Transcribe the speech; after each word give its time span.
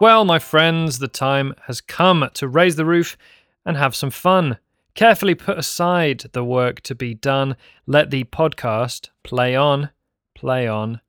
Well, 0.00 0.24
my 0.24 0.38
friends, 0.38 0.98
the 0.98 1.08
time 1.08 1.54
has 1.66 1.82
come 1.82 2.30
to 2.32 2.48
raise 2.48 2.76
the 2.76 2.86
roof 2.86 3.18
and 3.66 3.76
have 3.76 3.94
some 3.94 4.10
fun. 4.10 4.56
Carefully 4.94 5.34
put 5.34 5.58
aside 5.58 6.24
the 6.32 6.42
work 6.42 6.80
to 6.82 6.94
be 6.94 7.12
done. 7.12 7.54
Let 7.86 8.10
the 8.10 8.24
podcast 8.24 9.10
play 9.22 9.54
on, 9.54 9.90
play 10.34 10.66
on, 10.66 11.02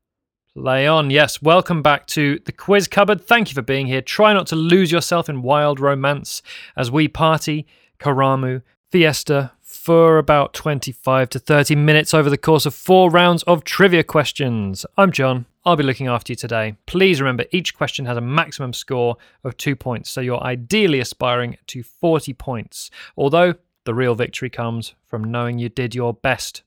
play 0.56 0.86
on. 0.88 1.10
Yes, 1.10 1.42
welcome 1.42 1.82
back 1.82 2.08
to 2.08 2.40
the 2.46 2.52
quiz 2.52 2.88
cupboard. 2.88 3.26
Thank 3.26 3.50
you 3.50 3.56
for 3.56 3.62
being 3.62 3.88
here. 3.88 4.02
Try 4.02 4.34
not 4.34 4.48
to 4.48 4.56
lose 4.56 4.92
yourself 4.92 5.30
in 5.30 5.42
wild 5.42 5.80
romance 5.80 6.42
as 6.76 6.92
we 6.92 7.08
party, 7.08 7.66
Karamu, 8.00 8.62
Fiesta, 8.90 9.52
for 9.62 10.18
about 10.18 10.54
25 10.54 11.30
to 11.30 11.40
30 11.40 11.76
minutes 11.76 12.14
over 12.14 12.30
the 12.30 12.38
course 12.38 12.66
of 12.66 12.76
four 12.76 13.10
rounds 13.10 13.44
of 13.44 13.64
trivia 13.64 14.04
questions. 14.04 14.86
I'm 14.98 15.12
Jon. 15.12 15.46
I'll 15.64 15.76
be 15.76 15.84
looking 15.84 16.08
after 16.08 16.34
you 16.34 16.36
today. 16.36 16.76
Please 16.86 17.22
remember 17.22 17.46
each 17.52 17.76
question 17.76 18.06
has 18.06 18.18
a 18.18 18.22
maximum 18.22 18.74
score 18.74 19.16
of 19.44 19.56
two 19.58 19.76
points, 19.76 20.10
so 20.10 20.20
you're 20.20 20.44
ideally 20.44 21.00
aspiring 21.00 21.58
to 21.68 21.84
40 21.84 22.34
points. 22.34 22.90
Although 23.16 23.54
the 23.86 23.94
real 23.94 24.16
victory 24.16 24.50
comes 24.50 24.96
from 25.06 25.32
knowing 25.32 25.60
you 25.60 25.70
did 25.70 25.96
your 25.96 26.14
best. 26.14 26.64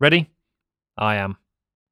Ready? 0.00 0.30
I 0.96 1.16
am. 1.16 1.36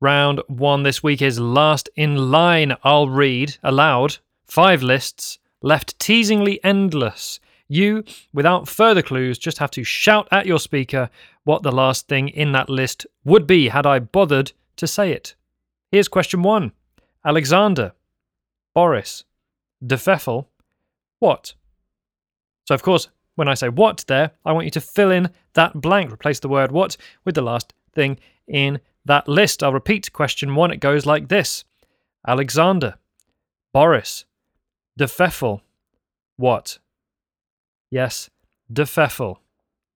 Round 0.05 0.43
one 0.49 0.83
this 0.83 1.03
week 1.03 1.23
is 1.23 1.41
last 1.41 1.89
in 1.97 2.31
line. 2.31 2.77
I'll 2.85 3.09
read 3.09 3.57
aloud 3.63 4.19
five 4.45 4.83
lists 4.83 5.39
left 5.63 5.99
teasingly 5.99 6.61
endless. 6.63 7.41
You, 7.69 8.05
without 8.31 8.69
further 8.69 9.01
clues, 9.01 9.39
just 9.39 9.57
have 9.57 9.71
to 9.71 9.83
shout 9.83 10.29
at 10.31 10.45
your 10.45 10.59
speaker 10.59 11.09
what 11.45 11.63
the 11.63 11.73
last 11.73 12.07
thing 12.07 12.29
in 12.29 12.53
that 12.53 12.69
list 12.69 13.07
would 13.25 13.47
be 13.47 13.69
had 13.69 13.87
I 13.87 13.99
bothered 13.99 14.53
to 14.77 14.87
say 14.87 15.11
it. 15.11 15.37
Here's 15.91 16.09
question 16.09 16.43
one 16.43 16.73
Alexander, 17.25 17.95
Boris, 18.75 19.25
De 19.87 19.97
Pfeffel, 19.97 20.49
what? 21.19 21.55
So, 22.69 22.75
of 22.75 22.83
course, 22.83 23.09
when 23.37 23.49
I 23.49 23.55
say 23.55 23.71
what 23.71 24.05
there, 24.07 24.33
I 24.45 24.53
want 24.53 24.67
you 24.67 24.71
to 24.73 24.83
fill 24.83 25.11
in 25.11 25.31
that 25.55 25.81
blank. 25.81 26.13
Replace 26.13 26.41
the 26.41 26.49
word 26.49 26.73
what 26.73 26.99
with 27.25 27.35
the 27.35 27.41
last 27.41 27.73
thing 27.95 28.19
in 28.47 28.81
that 29.05 29.29
list. 29.29 29.63
I'll 29.63 29.73
repeat 29.73 30.13
question 30.13 30.55
one. 30.55 30.71
It 30.71 30.81
goes 30.81 31.07
like 31.07 31.29
this 31.29 31.65
Alexander, 32.27 32.95
Boris, 33.73 34.25
De 34.97 35.09
what? 36.37 36.79
Yes, 37.91 38.31
De. 38.73 39.39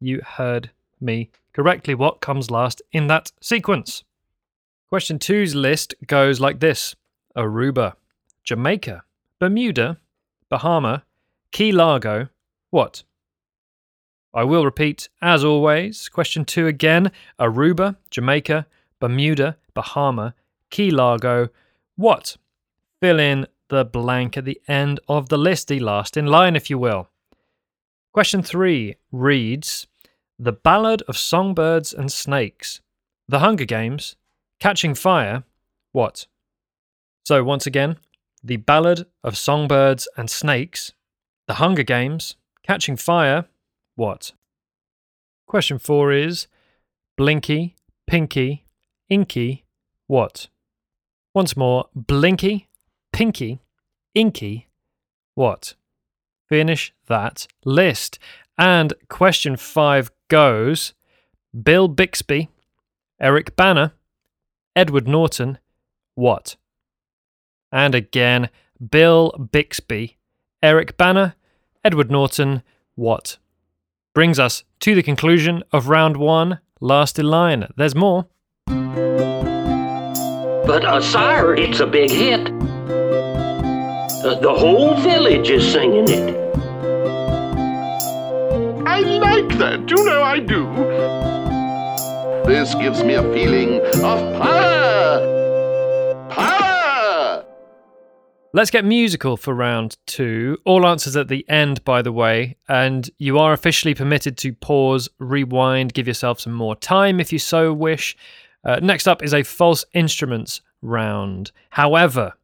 You 0.00 0.20
heard 0.24 0.70
me 1.00 1.30
correctly. 1.52 1.94
What 1.94 2.20
comes 2.20 2.50
last 2.50 2.82
in 2.92 3.06
that 3.08 3.32
sequence? 3.40 4.04
Question 4.88 5.18
two's 5.18 5.54
list 5.54 5.94
goes 6.06 6.40
like 6.40 6.60
this 6.60 6.94
Aruba, 7.36 7.94
Jamaica, 8.44 9.02
Bermuda, 9.38 9.98
Bahama, 10.48 11.04
Key 11.50 11.72
Largo, 11.72 12.28
what? 12.70 13.02
I 14.34 14.44
will 14.44 14.64
repeat, 14.64 15.08
as 15.22 15.42
always. 15.44 16.08
Question 16.08 16.44
two 16.44 16.66
again 16.66 17.10
Aruba, 17.40 17.96
Jamaica, 18.10 18.66
Bermuda, 19.00 19.56
Bahama, 19.74 20.34
Key 20.70 20.90
Largo, 20.90 21.48
what? 21.96 22.36
Fill 23.00 23.18
in 23.18 23.46
the 23.68 23.84
blank 23.84 24.36
at 24.36 24.44
the 24.44 24.60
end 24.66 25.00
of 25.08 25.28
the 25.28 25.38
list, 25.38 25.68
the 25.68 25.80
last 25.80 26.16
in 26.16 26.26
line, 26.26 26.56
if 26.56 26.70
you 26.70 26.78
will. 26.78 27.08
Question 28.12 28.42
three 28.42 28.96
reads 29.12 29.86
The 30.38 30.52
Ballad 30.52 31.02
of 31.08 31.16
Songbirds 31.16 31.92
and 31.92 32.10
Snakes, 32.10 32.80
The 33.28 33.40
Hunger 33.40 33.64
Games, 33.64 34.16
Catching 34.58 34.94
Fire, 34.94 35.44
what? 35.92 36.26
So, 37.24 37.44
once 37.44 37.66
again, 37.66 37.96
The 38.42 38.56
Ballad 38.56 39.06
of 39.22 39.36
Songbirds 39.36 40.08
and 40.16 40.30
Snakes, 40.30 40.92
The 41.46 41.54
Hunger 41.54 41.82
Games, 41.82 42.36
Catching 42.62 42.96
Fire, 42.96 43.44
what? 43.94 44.32
Question 45.46 45.78
four 45.78 46.12
is 46.12 46.46
Blinky, 47.16 47.74
Pinky, 48.06 48.64
Inky, 49.10 49.64
what? 50.06 50.48
Once 51.34 51.56
more, 51.56 51.86
Blinky, 51.94 52.68
Pinky, 53.12 53.60
Inky, 54.14 54.68
what? 55.34 55.74
Finish 56.48 56.92
that 57.06 57.46
list. 57.64 58.18
And 58.58 58.92
question 59.08 59.56
five 59.56 60.10
goes 60.28 60.94
Bill 61.62 61.88
Bixby, 61.88 62.48
Eric 63.20 63.56
Bana, 63.56 63.94
Edward 64.74 65.08
Norton, 65.08 65.58
what? 66.14 66.56
And 67.70 67.94
again, 67.94 68.50
Bill 68.90 69.30
Bixby, 69.52 70.16
Eric 70.62 70.96
Bana, 70.96 71.36
Edward 71.84 72.10
Norton, 72.10 72.62
what? 72.94 73.38
Brings 74.14 74.38
us 74.38 74.64
to 74.80 74.94
the 74.94 75.02
conclusion 75.02 75.62
of 75.72 75.88
round 75.88 76.16
one, 76.16 76.58
last 76.80 77.18
in 77.18 77.26
line. 77.26 77.68
There's 77.76 77.94
more. 77.94 78.26
But, 80.68 80.84
uh, 80.84 81.00
sire, 81.00 81.54
it's 81.54 81.80
a 81.80 81.86
big 81.86 82.10
hit. 82.10 82.46
Uh, 82.50 84.34
the 84.38 84.54
whole 84.54 84.94
village 84.96 85.48
is 85.48 85.66
singing 85.72 86.06
it. 86.10 86.36
I 88.86 89.00
like 89.00 89.48
that. 89.56 89.88
You 89.88 90.04
know 90.04 90.22
I 90.22 90.40
do. 90.40 90.66
This 92.46 92.74
gives 92.74 93.02
me 93.02 93.14
a 93.14 93.22
feeling 93.32 93.80
of 94.04 94.42
power! 94.42 95.20
Power! 96.28 97.44
Let's 98.52 98.70
get 98.70 98.84
musical 98.84 99.38
for 99.38 99.54
round 99.54 99.96
two. 100.06 100.58
All 100.66 100.86
answers 100.86 101.16
at 101.16 101.28
the 101.28 101.48
end, 101.48 101.82
by 101.84 102.02
the 102.02 102.12
way, 102.12 102.58
and 102.68 103.08
you 103.16 103.38
are 103.38 103.54
officially 103.54 103.94
permitted 103.94 104.36
to 104.36 104.52
pause, 104.52 105.08
rewind, 105.18 105.94
give 105.94 106.06
yourself 106.06 106.40
some 106.40 106.52
more 106.52 106.76
time 106.76 107.20
if 107.20 107.32
you 107.32 107.38
so 107.38 107.72
wish. 107.72 108.14
Uh, 108.64 108.80
next 108.82 109.06
up 109.06 109.22
is 109.22 109.34
a 109.34 109.42
false 109.42 109.84
instruments 109.94 110.60
round. 110.82 111.52
However, 111.70 112.34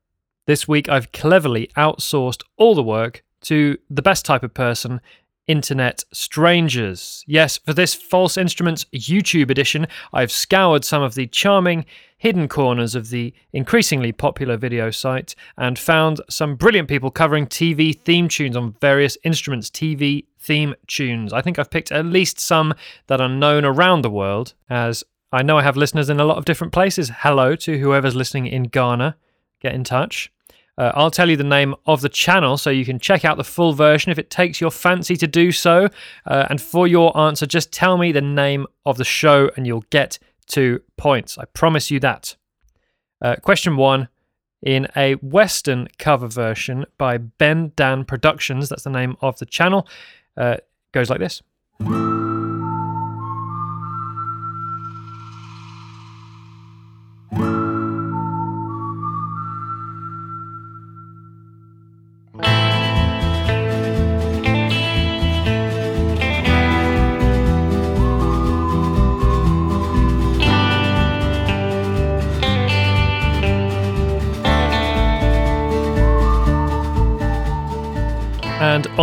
this 0.47 0.69
week 0.69 0.89
I've 0.89 1.13
cleverly 1.13 1.71
outsourced 1.77 2.43
all 2.57 2.75
the 2.75 2.83
work 2.83 3.23
to 3.43 3.79
the 3.91 4.03
best 4.03 4.25
type 4.25 4.43
of 4.43 4.55
person 4.55 5.01
internet 5.47 6.05
strangers. 6.13 7.25
Yes, 7.27 7.59
for 7.59 7.73
this 7.73 7.95
False 7.95 8.37
Instruments 8.37 8.87
YouTube 8.95 9.51
edition, 9.51 9.87
I've 10.13 10.33
scoured 10.33 10.85
some 10.85 11.03
of 11.03 11.15
the 11.15 11.27
charming 11.27 11.85
hidden 12.17 12.49
corners 12.49 12.95
of 12.95 13.11
the 13.11 13.35
increasingly 13.53 14.13
popular 14.13 14.57
video 14.57 14.91
site 14.91 15.35
and 15.59 15.79
found 15.79 16.21
some 16.31 16.57
brilliant 16.57 16.89
people 16.89 17.11
covering 17.11 17.47
TV 17.47 17.99
theme 18.01 18.29
tunes 18.29 18.57
on 18.57 18.75
various 18.81 19.19
instruments, 19.25 19.69
TV 19.69 20.25
theme 20.39 20.75
tunes. 20.87 21.33
I 21.33 21.43
think 21.43 21.59
I've 21.59 21.71
picked 21.71 21.93
at 21.93 22.07
least 22.07 22.41
some 22.41 22.75
that 23.09 23.21
are 23.21 23.29
known 23.29 23.65
around 23.65 24.03
the 24.03 24.11
world, 24.11 24.55
as 24.71 25.05
I 25.35 25.43
know 25.43 25.59
I 25.59 25.63
have 25.65 25.77
listeners 25.77 26.11
in 26.11 26.21
a 26.21 26.25
lot 26.25 26.39
of 26.39 26.45
different 26.45 26.73
places. 26.73 27.11
Hello 27.13 27.57
to 27.57 27.77
whoever's 27.77 28.15
listening 28.15 28.47
in 28.47 28.63
Ghana. 28.63 29.17
Get 29.59 29.75
in 29.75 29.83
touch. 29.83 30.31
Uh, 30.79 30.93
I'll 30.95 31.11
tell 31.11 31.29
you 31.29 31.37
the 31.37 31.43
name 31.43 31.75
of 31.87 32.03
the 32.03 32.09
channel 32.09 32.57
so 32.57 32.71
you 32.71 32.85
can 32.85 33.01
check 33.01 33.25
out 33.25 33.37
the 33.37 33.43
full 33.43 33.73
version 33.73 34.13
if 34.13 34.19
it 34.21 34.31
takes 34.31 34.61
your 34.61 34.71
fancy 34.71 35.17
to 35.17 35.27
do 35.27 35.51
so. 35.51 35.89
Uh, 36.25 36.47
and 36.49 36.63
for 36.63 36.87
your 36.87 37.19
answer, 37.19 37.47
just 37.47 37.73
tell 37.73 37.99
me 37.99 38.13
the 38.13 38.21
name 38.21 38.69
of 38.87 38.97
the 38.97 39.05
show 39.05 39.51
and 39.57 39.67
you'll 39.67 39.85
get 39.91 40.21
two 40.47 40.81
points. 40.97 41.37
I 41.37 41.47
promise 41.47 41.91
you 41.91 41.99
that. 41.99 42.37
Uh, 43.21 43.35
question 43.43 43.77
one 43.77 44.07
in 44.63 44.87
a 44.97 45.15
Western 45.15 45.89
cover 45.99 46.29
version 46.29 46.87
by 46.97 47.19
Ben 47.19 47.73
Dan 47.75 48.05
Productions, 48.05 48.69
that's 48.69 48.85
the 48.85 48.91
name 48.91 49.17
of 49.21 49.37
the 49.41 49.47
channel, 49.47 49.89
uh, 50.37 50.59
goes 50.93 51.11
like 51.11 51.19
this. 51.19 51.43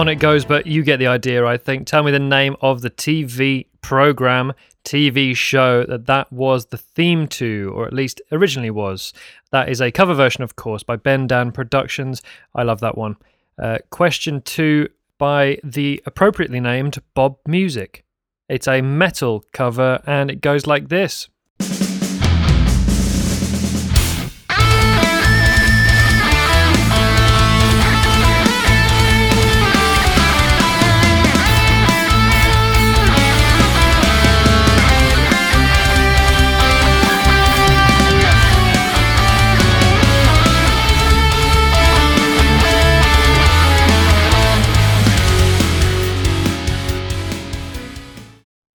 On 0.02 0.10
it 0.10 0.16
goes, 0.16 0.46
but 0.46 0.66
you 0.66 0.82
get 0.82 0.98
the 0.98 1.06
idea, 1.06 1.46
I 1.46 1.58
think. 1.58 1.86
Tell 1.86 2.02
me 2.02 2.12
the 2.12 2.18
name 2.18 2.56
of 2.60 2.82
the 2.82 2.90
TV 2.90 3.68
program 3.82 4.52
TV 4.84 5.36
show 5.36 5.86
that 5.86 6.08
that 6.08 6.34
was 6.34 6.66
the 6.66 6.78
theme 6.78 7.28
to, 7.28 7.72
or 7.76 7.86
at 7.86 7.94
least 7.94 8.20
originally 8.32 8.72
was. 8.72 9.14
That 9.52 9.70
is 9.70 9.80
a 9.80 9.92
cover 9.92 10.16
version, 10.16 10.44
of 10.44 10.56
course, 10.56 10.82
by 10.82 10.96
Ben 10.96 11.28
Dan 11.28 11.52
Productions. 11.52 12.24
I 12.56 12.64
love 12.64 12.80
that 12.80 12.98
one. 12.98 13.16
Uh, 13.62 13.78
question 13.92 14.42
two 14.42 14.90
by 15.20 15.60
the 15.64 16.02
appropriately 16.08 16.60
named 16.60 16.98
Bob 17.14 17.38
Music. 17.46 18.04
It's 18.50 18.68
a 18.68 18.82
metal 18.82 19.46
cover 19.54 20.02
and 20.08 20.32
it 20.32 20.42
goes 20.42 20.66
like 20.66 20.90
this. 20.90 21.30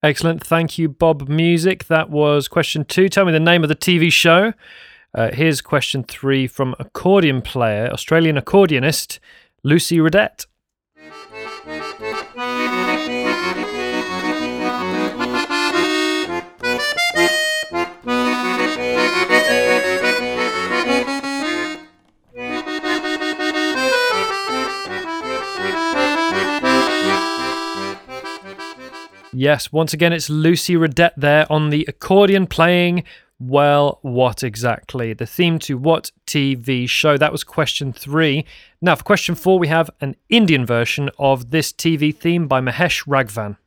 Excellent. 0.06 0.46
Thank 0.46 0.78
you, 0.78 0.88
Bob 0.88 1.28
Music. 1.28 1.86
That 1.88 2.10
was 2.10 2.46
question 2.46 2.84
two. 2.84 3.08
Tell 3.08 3.24
me 3.24 3.32
the 3.32 3.40
name 3.40 3.64
of 3.64 3.68
the 3.68 3.74
TV 3.74 4.12
show. 4.12 4.52
Uh, 5.12 5.32
here's 5.32 5.60
question 5.60 6.04
three 6.04 6.46
from 6.46 6.76
accordion 6.78 7.42
player, 7.42 7.90
Australian 7.92 8.36
accordionist 8.36 9.18
Lucy 9.64 9.96
Redette. 9.96 10.46
Yes, 29.32 29.72
once 29.72 29.92
again, 29.92 30.12
it's 30.12 30.30
Lucy 30.30 30.74
Redette 30.74 31.14
there 31.16 31.50
on 31.52 31.70
the 31.70 31.84
accordion 31.88 32.46
playing. 32.46 33.04
Well, 33.38 33.98
what 34.00 34.42
exactly? 34.42 35.12
The 35.12 35.26
theme 35.26 35.58
to 35.60 35.76
what 35.76 36.10
TV 36.26 36.88
show? 36.88 37.18
That 37.18 37.32
was 37.32 37.44
question 37.44 37.92
three. 37.92 38.46
Now, 38.80 38.94
for 38.94 39.04
question 39.04 39.34
four, 39.34 39.58
we 39.58 39.68
have 39.68 39.90
an 40.00 40.16
Indian 40.30 40.64
version 40.64 41.10
of 41.18 41.50
this 41.50 41.70
TV 41.72 42.16
theme 42.16 42.48
by 42.48 42.60
Mahesh 42.60 43.06
Raghavan. 43.06 43.58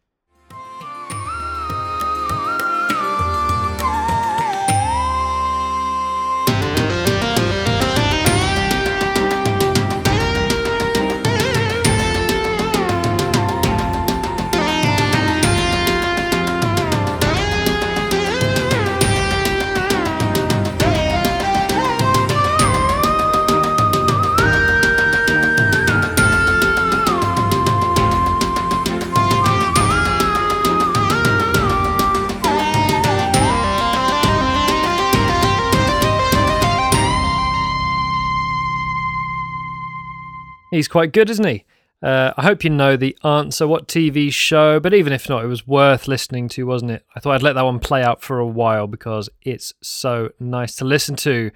He's 40.72 40.88
quite 40.88 41.12
good, 41.12 41.30
isn't 41.30 41.48
he? 41.48 41.66
Uh, 42.02 42.32
I 42.38 42.44
hope 42.44 42.64
you 42.64 42.70
know 42.70 42.96
the 42.96 43.18
answer. 43.24 43.68
What 43.68 43.88
TV 43.88 44.32
show? 44.32 44.80
But 44.80 44.94
even 44.94 45.12
if 45.12 45.28
not, 45.28 45.44
it 45.44 45.48
was 45.48 45.68
worth 45.68 46.08
listening 46.08 46.48
to, 46.50 46.66
wasn't 46.66 46.92
it? 46.92 47.06
I 47.16 47.20
thought 47.20 47.36
I'd 47.36 47.44
let 47.44 47.54
that 47.54 47.66
one 47.66 47.80
play 47.80 48.04
out 48.04 48.22
for 48.22 48.40
a 48.40 48.48
while 48.48 48.88
because 48.88 49.30
it's 49.42 49.74
so 49.82 50.30
nice 50.40 50.76
to 50.76 50.86
listen 50.86 51.16
to. 51.18 51.52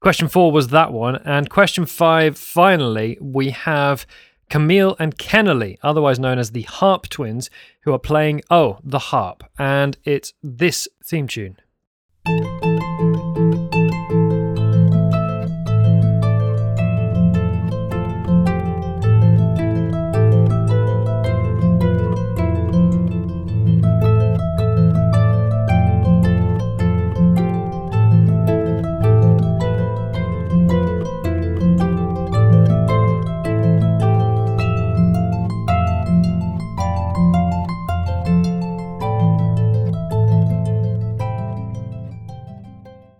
Question 0.00 0.28
four 0.28 0.52
was 0.52 0.68
that 0.68 0.92
one. 0.92 1.16
And 1.24 1.50
question 1.50 1.86
five, 1.86 2.38
finally, 2.38 3.18
we 3.20 3.50
have 3.50 4.06
Camille 4.48 4.96
and 4.98 5.16
Kennerly, 5.16 5.78
otherwise 5.82 6.18
known 6.18 6.38
as 6.38 6.50
the 6.50 6.62
Harp 6.62 7.08
Twins, 7.08 7.50
who 7.80 7.92
are 7.92 7.98
playing, 7.98 8.42
oh, 8.50 8.78
the 8.84 8.98
harp. 8.98 9.44
And 9.58 9.96
it's 10.04 10.34
this 10.42 10.86
theme 11.02 11.26
tune. 11.26 11.56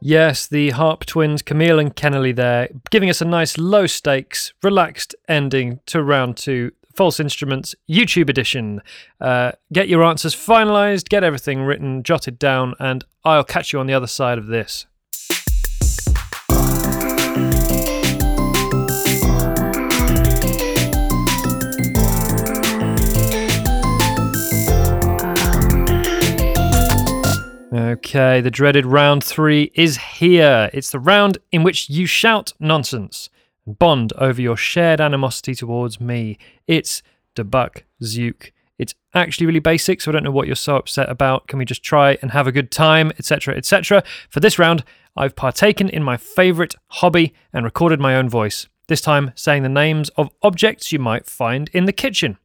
Yes, 0.04 0.48
the 0.48 0.70
Harp 0.70 1.06
twins, 1.06 1.42
Camille 1.42 1.78
and 1.78 1.94
Kennerly, 1.94 2.34
there, 2.34 2.68
giving 2.90 3.08
us 3.08 3.20
a 3.20 3.24
nice 3.24 3.56
low 3.56 3.86
stakes, 3.86 4.52
relaxed 4.60 5.14
ending 5.28 5.78
to 5.86 6.02
round 6.02 6.36
two. 6.36 6.72
False 6.92 7.20
Instruments 7.20 7.74
YouTube 7.88 8.28
edition. 8.28 8.82
Uh, 9.20 9.52
get 9.72 9.88
your 9.88 10.02
answers 10.02 10.34
finalized, 10.34 11.08
get 11.08 11.22
everything 11.22 11.62
written, 11.62 12.02
jotted 12.02 12.38
down, 12.38 12.74
and 12.80 13.04
I'll 13.24 13.44
catch 13.44 13.72
you 13.72 13.78
on 13.78 13.86
the 13.86 13.94
other 13.94 14.08
side 14.08 14.38
of 14.38 14.48
this. 14.48 14.86
Okay, 27.72 28.42
the 28.42 28.50
dreaded 28.50 28.84
round 28.84 29.24
three 29.24 29.70
is 29.74 29.96
here. 29.96 30.68
It's 30.74 30.90
the 30.90 30.98
round 30.98 31.38
in 31.52 31.62
which 31.62 31.88
you 31.88 32.04
shout 32.04 32.52
nonsense 32.60 33.30
and 33.64 33.78
bond 33.78 34.12
over 34.18 34.42
your 34.42 34.58
shared 34.58 35.00
animosity 35.00 35.54
towards 35.54 35.98
me. 35.98 36.36
It's 36.66 37.02
debug 37.34 37.84
Zook. 38.02 38.52
It's 38.78 38.94
actually 39.14 39.46
really 39.46 39.58
basic, 39.58 40.02
so 40.02 40.10
I 40.10 40.12
don't 40.12 40.22
know 40.22 40.30
what 40.30 40.46
you're 40.46 40.54
so 40.54 40.76
upset 40.76 41.08
about. 41.08 41.46
Can 41.46 41.58
we 41.58 41.64
just 41.64 41.82
try 41.82 42.18
and 42.20 42.32
have 42.32 42.46
a 42.46 42.52
good 42.52 42.70
time, 42.70 43.10
etc., 43.18 43.56
etc.? 43.56 44.02
For 44.28 44.40
this 44.40 44.58
round, 44.58 44.84
I've 45.16 45.34
partaken 45.34 45.88
in 45.88 46.02
my 46.02 46.18
favourite 46.18 46.74
hobby 46.88 47.32
and 47.54 47.64
recorded 47.64 48.00
my 48.00 48.16
own 48.16 48.28
voice. 48.28 48.68
This 48.88 49.00
time, 49.00 49.32
saying 49.34 49.62
the 49.62 49.70
names 49.70 50.10
of 50.10 50.28
objects 50.42 50.92
you 50.92 50.98
might 50.98 51.24
find 51.24 51.70
in 51.72 51.86
the 51.86 51.92
kitchen. 51.92 52.36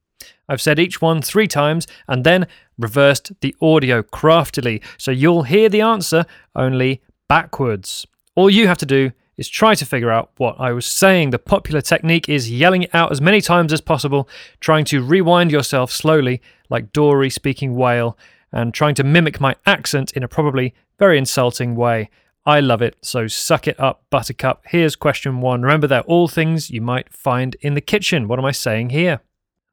I've 0.50 0.62
said 0.62 0.80
each 0.80 1.02
one 1.02 1.22
three 1.22 1.48
times 1.48 1.88
and 2.08 2.24
then 2.24 2.48
reversed 2.78 3.32
the 3.42 3.56
audio 3.62 4.04
craftily, 4.04 4.82
so 4.98 5.12
you'll 5.12 5.44
hear 5.44 5.70
the 5.70 5.82
answer 5.82 6.26
only 6.56 7.02
backwards. 7.28 8.06
All 8.36 8.50
you 8.50 8.68
have 8.68 8.78
to 8.80 8.86
do 8.86 9.12
is 9.38 9.48
try 9.48 9.76
to 9.76 9.86
figure 9.86 10.12
out 10.12 10.32
what 10.38 10.56
I 10.60 10.72
was 10.72 10.86
saying. 10.86 11.30
The 11.30 11.40
popular 11.40 11.82
technique 11.82 12.28
is 12.28 12.52
yelling 12.52 12.84
it 12.84 12.96
out 12.96 13.12
as 13.12 13.22
many 13.22 13.40
times 13.42 13.72
as 13.72 13.82
possible, 13.82 14.28
trying 14.60 14.86
to 14.86 15.04
rewind 15.04 15.52
yourself 15.52 15.92
slowly, 15.92 16.42
like 16.70 16.92
Dory 16.92 17.30
speaking 17.30 17.76
whale, 17.76 18.18
and 18.52 18.74
trying 18.74 18.96
to 18.96 19.04
mimic 19.04 19.40
my 19.40 19.56
accent 19.66 20.12
in 20.14 20.24
a 20.24 20.28
probably 20.28 20.74
very 20.98 21.18
insulting 21.18 21.76
way. 21.76 22.10
I 22.46 22.62
love 22.62 22.82
it, 22.82 22.96
so 23.02 23.28
suck 23.28 23.68
it 23.68 23.80
up, 23.80 24.04
Buttercup. 24.10 24.64
Here's 24.68 24.96
question 24.96 25.42
one. 25.42 25.62
Remember, 25.62 25.86
they're 25.86 26.02
all 26.02 26.28
things 26.28 26.72
you 26.72 26.82
might 26.82 27.14
find 27.14 27.56
in 27.62 27.74
the 27.74 27.82
kitchen. 27.82 28.28
What 28.28 28.40
am 28.40 28.46
I 28.46 28.52
saying 28.52 28.90
here? 28.90 29.20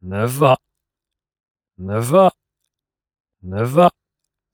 Never. 0.02 0.56
Never. 1.78 2.30
Never. 3.44 3.90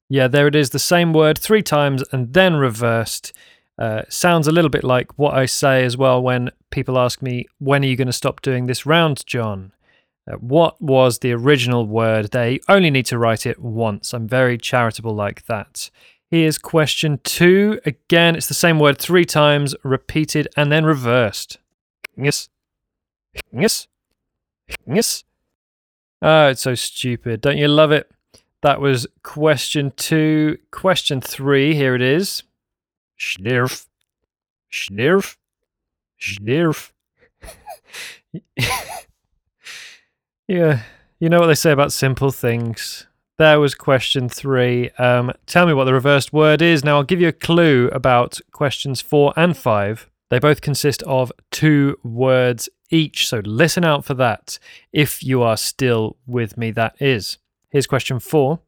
Yeah, 0.08 0.26
there 0.26 0.48
it 0.48 0.56
is. 0.56 0.70
The 0.70 0.78
same 0.80 1.12
word 1.12 1.38
three 1.38 1.62
times 1.62 2.02
and 2.10 2.32
then 2.34 2.56
reversed. 2.56 3.32
Uh, 3.78 4.02
sounds 4.08 4.46
a 4.46 4.52
little 4.52 4.68
bit 4.68 4.84
like 4.84 5.18
what 5.18 5.34
I 5.34 5.46
say 5.46 5.84
as 5.84 5.96
well 5.96 6.20
when 6.20 6.50
people 6.70 6.98
ask 6.98 7.22
me, 7.22 7.46
When 7.58 7.84
are 7.84 7.86
you 7.86 7.96
going 7.96 8.06
to 8.08 8.12
stop 8.12 8.42
doing 8.42 8.66
this 8.66 8.84
round, 8.84 9.24
Jon? 9.24 9.72
Uh, 10.30 10.36
what 10.36 10.80
was 10.82 11.20
the 11.20 11.32
original 11.32 11.86
word 11.86 12.30
They 12.30 12.60
only 12.68 12.90
need 12.90 13.06
to 13.06 13.18
write 13.18 13.46
it 13.46 13.58
once. 13.58 14.12
I'm 14.12 14.28
very 14.28 14.58
charitable 14.58 15.14
like 15.14 15.46
that. 15.46 15.90
Here's 16.30 16.58
question 16.58 17.20
two. 17.24 17.80
Again, 17.86 18.36
it's 18.36 18.48
the 18.48 18.54
same 18.54 18.78
word 18.78 18.98
three 18.98 19.24
times, 19.24 19.74
repeated 19.82 20.48
and 20.56 20.70
then 20.70 20.84
reversed. 20.84 21.58
Yes. 22.16 22.48
Yes. 23.52 23.86
Yes. 24.86 25.24
Oh, 26.20 26.48
it's 26.48 26.60
so 26.60 26.74
stupid. 26.74 27.40
Don't 27.40 27.56
you 27.56 27.68
love 27.68 27.92
it? 27.92 28.10
That 28.62 28.80
was 28.80 29.06
question 29.22 29.92
two. 29.96 30.58
Question 30.70 31.20
three, 31.20 31.74
here 31.74 31.94
it 31.94 32.02
is. 32.02 32.42
Schnirf. 33.18 33.86
Schnirf. 34.70 35.36
Schnirf. 36.20 36.92
yeah, 40.48 40.82
you 41.18 41.28
know 41.28 41.40
what 41.40 41.46
they 41.46 41.54
say 41.54 41.72
about 41.72 41.92
simple 41.92 42.30
things. 42.30 43.06
There 43.38 43.58
was 43.58 43.74
question 43.74 44.28
three. 44.28 44.90
Um, 44.98 45.32
tell 45.46 45.66
me 45.66 45.72
what 45.72 45.84
the 45.84 45.94
reversed 45.94 46.32
word 46.32 46.60
is. 46.60 46.84
Now, 46.84 46.96
I'll 46.96 47.04
give 47.04 47.22
you 47.22 47.28
a 47.28 47.32
clue 47.32 47.88
about 47.88 48.38
questions 48.52 49.00
four 49.00 49.32
and 49.36 49.56
five. 49.56 50.10
They 50.28 50.38
both 50.38 50.60
consist 50.60 51.02
of 51.04 51.32
two 51.50 51.98
words 52.04 52.68
each, 52.90 53.26
so 53.26 53.40
listen 53.44 53.84
out 53.84 54.04
for 54.04 54.14
that 54.14 54.58
if 54.92 55.22
you 55.22 55.42
are 55.42 55.56
still 55.56 56.18
with 56.26 56.58
me. 56.58 56.70
That 56.70 57.00
is. 57.00 57.38
Here's 57.70 57.86
question 57.86 58.18
four. 58.18 58.60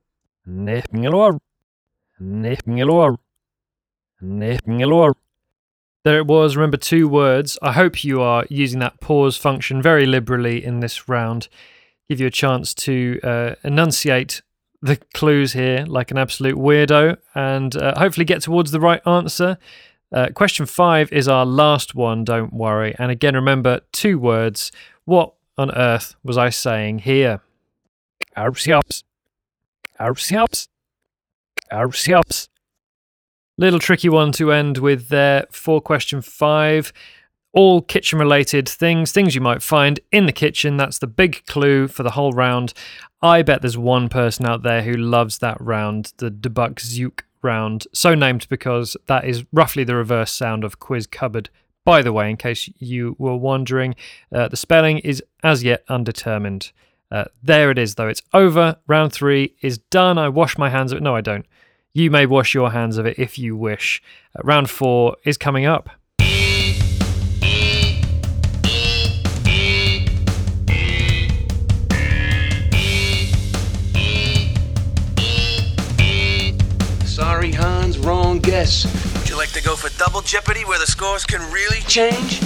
There 6.04 6.18
it 6.18 6.26
was. 6.26 6.56
Remember 6.56 6.76
two 6.76 7.09
words. 7.09 7.59
I 7.62 7.73
hope 7.73 8.04
you 8.04 8.21
are 8.21 8.44
using 8.49 8.78
that 8.80 9.00
pause 9.00 9.37
function 9.37 9.82
very 9.82 10.06
liberally 10.06 10.64
in 10.64 10.80
this 10.80 11.09
round. 11.09 11.49
Give 12.09 12.21
you 12.21 12.28
a 12.28 12.30
chance 12.30 12.75
to 12.75 13.21
uh, 13.25 13.54
enunciate 13.64 14.42
the 14.80 14.97
clues 15.14 15.52
here 15.52 15.85
like 15.87 16.11
an 16.11 16.18
absolute 16.18 16.56
weirdo 16.56 17.16
and 17.35 17.76
uh, 17.76 17.99
hopefully 17.99 18.25
get 18.25 18.42
towards 18.42 18.71
the 18.71 18.80
right 18.80 19.04
answer. 19.06 19.59
Uh, 20.12 20.28
question 20.35 20.66
five 20.66 21.11
is 21.12 21.26
our 21.26 21.47
last 21.47 21.94
one, 21.94 22.23
don't 22.23 22.52
worry. 22.52 22.94
And 22.99 23.11
again, 23.11 23.35
remember 23.35 23.80
two 23.92 24.18
words. 24.18 24.71
What 25.04 25.35
on 25.59 25.73
earth 25.75 26.14
was 26.23 26.38
I 26.38 26.50
saying 26.50 27.00
here? 27.00 27.40
Ourselves. 28.37 29.05
Ourselves. 30.01 30.69
Ourselves. 31.71 32.49
Little 33.59 33.79
tricky 33.79 34.09
one 34.09 34.33
to 34.33 34.53
end 34.53 34.79
with 34.79 35.09
there 35.09 35.47
for 35.51 35.81
question 35.81 36.23
five 36.23 36.93
all 37.53 37.83
kitchen 37.83 38.19
related 38.19 38.69
things, 38.69 39.12
things 39.12 39.35
you 39.35 39.41
might 39.41 39.62
find 39.62 40.01
in 40.11 40.27
the 40.27 40.33
kitchen. 40.33 40.77
That's 40.77 40.99
the 40.99 41.07
big 41.07 41.45
clue 41.47 41.89
for 41.89 42.03
the 42.03 42.12
whole 42.12 42.33
round. 42.33 42.73
I 43.21 43.43
bet 43.43 43.61
there's 43.61 43.79
one 43.79 44.09
person 44.09 44.47
out 44.47 44.62
there 44.62 44.83
who 44.83 44.95
loves 44.95 45.39
that 45.39 45.61
round, 45.61 46.12
the 46.17 46.31
Debug 46.31 46.81
Zook 46.81 47.25
round, 47.43 47.87
so 47.93 48.15
named 48.15 48.47
because 48.49 48.97
that 49.07 49.25
is 49.25 49.45
roughly 49.53 49.85
the 49.85 49.97
reverse 49.97 50.33
sound 50.33 50.65
of 50.65 50.79
quiz 50.79 51.07
cupboard. 51.07 51.51
By 51.85 52.01
the 52.03 52.12
way, 52.12 52.31
in 52.31 52.37
case 52.37 52.71
you 52.79 53.17
were 53.19 53.37
wondering, 53.37 53.97
uh, 54.33 54.49
the 54.49 54.57
spelling 54.57 54.99
is 55.01 55.23
as 55.43 55.65
yet 55.65 55.85
undetermined. 55.89 56.73
Uh, 57.12 57.25
there 57.42 57.71
it 57.71 57.78
is, 57.78 57.97
though. 57.97 58.09
It's 58.09 58.23
over. 58.33 58.76
Round 58.87 59.12
three 59.12 59.54
is 59.61 59.76
done. 59.76 60.16
I 60.16 60.31
wash 60.31 60.57
my 60.57 60.71
hands 60.71 60.92
of 60.92 60.99
it. 60.99 61.02
No, 61.02 61.14
I 61.14 61.21
don't. 61.21 61.45
You 61.92 62.11
may 62.11 62.25
wash 62.25 62.54
your 62.54 62.73
hands 62.73 62.97
of 62.97 63.04
it 63.04 63.19
if 63.19 63.38
you 63.38 63.54
wish. 63.54 64.02
Uh, 64.35 64.40
round 64.45 64.71
four 64.71 65.16
is 65.23 65.37
coming 65.37 65.66
up. 65.66 65.90
Sorry, 77.04 77.52
Hans, 77.52 77.99
wrong 77.99 78.38
guess. 78.38 78.87
Would 79.19 79.28
you 79.28 79.37
like 79.37 79.50
to 79.50 79.62
go 79.62 79.76
for 79.76 79.90
double 79.99 80.23
jeopardy 80.23 80.64
where 80.64 80.78
the 80.78 80.87
scores 80.87 81.26
can 81.26 81.42
really 81.52 81.81
change? 81.81 82.40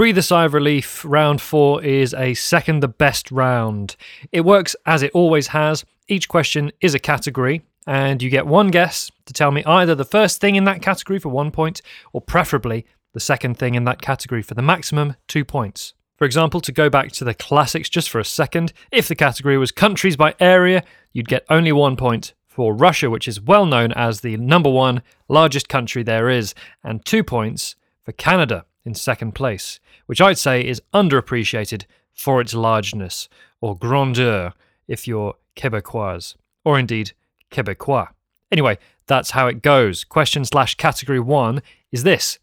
Breathe 0.00 0.16
a 0.16 0.22
sigh 0.22 0.46
of 0.46 0.54
relief. 0.54 1.04
Round 1.04 1.42
four 1.42 1.84
is 1.84 2.14
a 2.14 2.32
second 2.32 2.80
the 2.80 2.88
best 2.88 3.30
round. 3.30 3.96
It 4.32 4.46
works 4.46 4.74
as 4.86 5.02
it 5.02 5.10
always 5.12 5.48
has. 5.48 5.84
Each 6.08 6.26
question 6.26 6.72
is 6.80 6.94
a 6.94 6.98
category, 6.98 7.60
and 7.86 8.22
you 8.22 8.30
get 8.30 8.46
one 8.46 8.68
guess 8.68 9.10
to 9.26 9.34
tell 9.34 9.50
me 9.50 9.62
either 9.64 9.94
the 9.94 10.06
first 10.06 10.40
thing 10.40 10.56
in 10.56 10.64
that 10.64 10.80
category 10.80 11.18
for 11.18 11.28
one 11.28 11.50
point, 11.50 11.82
or 12.14 12.22
preferably 12.22 12.86
the 13.12 13.20
second 13.20 13.58
thing 13.58 13.74
in 13.74 13.84
that 13.84 14.00
category 14.00 14.40
for 14.40 14.54
the 14.54 14.62
maximum 14.62 15.16
two 15.28 15.44
points. 15.44 15.92
For 16.16 16.24
example, 16.24 16.62
to 16.62 16.72
go 16.72 16.88
back 16.88 17.12
to 17.12 17.24
the 17.24 17.34
classics 17.34 17.90
just 17.90 18.08
for 18.08 18.20
a 18.20 18.24
second, 18.24 18.72
if 18.90 19.06
the 19.06 19.14
category 19.14 19.58
was 19.58 19.70
countries 19.70 20.16
by 20.16 20.34
area, 20.40 20.82
you'd 21.12 21.28
get 21.28 21.44
only 21.50 21.72
one 21.72 21.96
point 21.96 22.32
for 22.46 22.72
Russia, 22.72 23.10
which 23.10 23.28
is 23.28 23.38
well 23.38 23.66
known 23.66 23.92
as 23.92 24.22
the 24.22 24.38
number 24.38 24.70
one 24.70 25.02
largest 25.28 25.68
country 25.68 26.02
there 26.02 26.30
is, 26.30 26.54
and 26.82 27.04
two 27.04 27.22
points 27.22 27.76
for 28.02 28.12
Canada 28.12 28.64
in 28.84 28.94
second 28.94 29.32
place, 29.32 29.80
which 30.06 30.20
I'd 30.20 30.38
say 30.38 30.66
is 30.66 30.82
underappreciated 30.94 31.84
for 32.12 32.40
its 32.40 32.54
largeness, 32.54 33.28
or 33.60 33.76
grandeur 33.76 34.52
if 34.88 35.06
you're 35.06 35.34
Quebecois, 35.56 36.34
or 36.64 36.78
indeed 36.78 37.12
Quebecois. 37.50 38.08
Anyway, 38.50 38.78
that's 39.06 39.30
how 39.30 39.46
it 39.46 39.62
goes. 39.62 40.04
Question 40.04 40.44
slash 40.44 40.74
category 40.74 41.20
one 41.20 41.62
is 41.92 42.02
this 42.02 42.38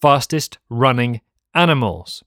fastest 0.00 0.58
running 0.68 1.20
animals. 1.54 2.22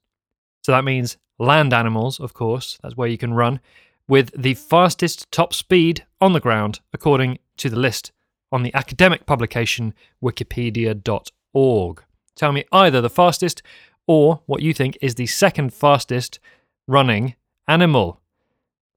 So 0.63 0.71
that 0.71 0.83
means 0.83 1.17
land 1.39 1.73
animals, 1.73 2.19
of 2.19 2.33
course, 2.33 2.77
that's 2.81 2.97
where 2.97 3.07
you 3.07 3.17
can 3.17 3.33
run 3.33 3.59
with 4.07 4.31
the 4.39 4.53
fastest 4.55 5.31
top 5.31 5.53
speed 5.53 6.05
on 6.19 6.33
the 6.33 6.39
ground, 6.39 6.81
according 6.93 7.39
to 7.57 7.69
the 7.69 7.79
list 7.79 8.11
on 8.51 8.63
the 8.63 8.73
academic 8.73 9.25
publication 9.25 9.93
wikipedia.org. 10.21 12.03
Tell 12.35 12.51
me 12.51 12.65
either 12.71 13.01
the 13.01 13.09
fastest 13.09 13.61
or 14.07 14.41
what 14.45 14.61
you 14.61 14.73
think 14.73 14.97
is 15.01 15.15
the 15.15 15.27
second 15.27 15.73
fastest 15.73 16.39
running 16.87 17.35
animal, 17.67 18.19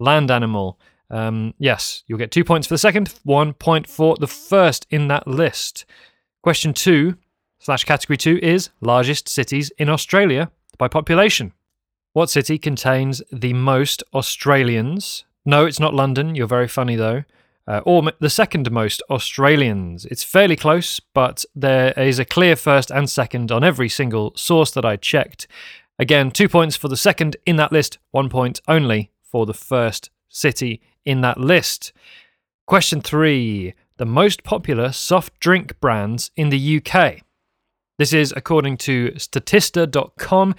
land 0.00 0.30
animal. 0.30 0.78
Um, 1.10 1.54
yes, 1.58 2.02
you'll 2.06 2.18
get 2.18 2.30
two 2.30 2.44
points 2.44 2.66
for 2.66 2.74
the 2.74 2.78
second, 2.78 3.14
one 3.22 3.52
point 3.52 3.88
for 3.88 4.16
the 4.16 4.26
first 4.26 4.86
in 4.90 5.08
that 5.08 5.28
list. 5.28 5.84
Question 6.42 6.72
two 6.72 7.16
slash 7.58 7.84
category 7.84 8.16
two 8.16 8.38
is 8.42 8.70
largest 8.80 9.28
cities 9.28 9.70
in 9.78 9.88
Australia 9.88 10.50
by 10.78 10.88
population. 10.88 11.52
What 12.12 12.30
city 12.30 12.58
contains 12.58 13.22
the 13.32 13.52
most 13.52 14.02
Australians? 14.12 15.24
No, 15.44 15.66
it's 15.66 15.80
not 15.80 15.94
London. 15.94 16.34
You're 16.34 16.46
very 16.46 16.68
funny 16.68 16.96
though. 16.96 17.24
Uh, 17.66 17.80
or 17.87 18.12
the 18.21 18.28
second 18.28 18.71
most 18.71 19.02
Australians. 19.09 20.04
It's 20.06 20.23
fairly 20.23 20.54
close, 20.54 21.00
but 21.00 21.47
there 21.54 21.99
is 21.99 22.18
a 22.18 22.25
clear 22.25 22.56
first 22.56 22.90
and 22.90 23.09
second 23.09 23.50
on 23.50 23.64
every 23.64 23.88
single 23.88 24.33
source 24.37 24.71
that 24.73 24.85
I 24.85 24.97
checked. 24.97 25.47
Again, 25.99 26.30
two 26.30 26.49
points 26.49 26.76
for 26.76 26.88
the 26.88 26.97
second 26.97 27.37
in 27.47 27.56
that 27.56 27.73
list, 27.73 27.99
one 28.11 28.28
point 28.28 28.61
only 28.68 29.11
for 29.23 29.47
the 29.47 29.54
first 29.54 30.11
city 30.28 30.83
in 31.06 31.23
that 31.23 31.38
list. 31.38 31.92
Question 32.66 33.00
three 33.00 33.75
The 33.97 34.04
most 34.04 34.44
popular 34.44 34.92
soft 34.92 35.38
drink 35.40 35.80
brands 35.80 36.30
in 36.37 36.50
the 36.50 36.83
UK. 36.83 37.23
This 37.97 38.12
is 38.12 38.33
according 38.37 38.76
to 38.78 39.12
Statista.com. 39.12 40.54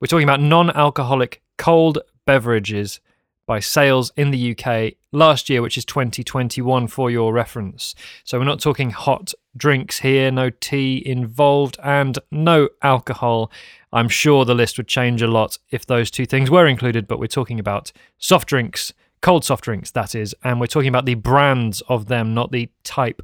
We're 0.00 0.06
talking 0.06 0.24
about 0.24 0.40
non 0.40 0.70
alcoholic 0.70 1.42
cold 1.58 1.98
beverages 2.24 3.00
by 3.46 3.60
sales 3.60 4.12
in 4.16 4.30
the 4.30 4.56
UK 4.56 4.94
last 5.12 5.48
year, 5.48 5.62
which 5.62 5.78
is 5.78 5.84
2021 5.84 6.86
for 6.88 7.10
your 7.10 7.32
reference. 7.32 7.94
So 8.24 8.38
we're 8.38 8.44
not 8.44 8.60
talking 8.60 8.90
hot 8.90 9.32
drinks 9.56 10.00
here, 10.00 10.30
no 10.30 10.50
tea 10.50 11.02
involved, 11.04 11.78
and 11.82 12.18
no 12.30 12.68
alcohol. 12.82 13.50
I'm 13.92 14.08
sure 14.08 14.44
the 14.44 14.54
list 14.54 14.76
would 14.76 14.88
change 14.88 15.22
a 15.22 15.26
lot 15.26 15.58
if 15.70 15.86
those 15.86 16.10
two 16.10 16.26
things 16.26 16.50
were 16.50 16.66
included, 16.66 17.08
but 17.08 17.18
we're 17.18 17.26
talking 17.26 17.58
about 17.58 17.92
soft 18.18 18.48
drinks, 18.48 18.92
cold 19.22 19.44
soft 19.44 19.64
drinks, 19.64 19.90
that 19.92 20.14
is, 20.14 20.34
and 20.44 20.60
we're 20.60 20.66
talking 20.66 20.88
about 20.88 21.06
the 21.06 21.14
brands 21.14 21.80
of 21.88 22.06
them, 22.06 22.34
not 22.34 22.52
the 22.52 22.70
type, 22.84 23.22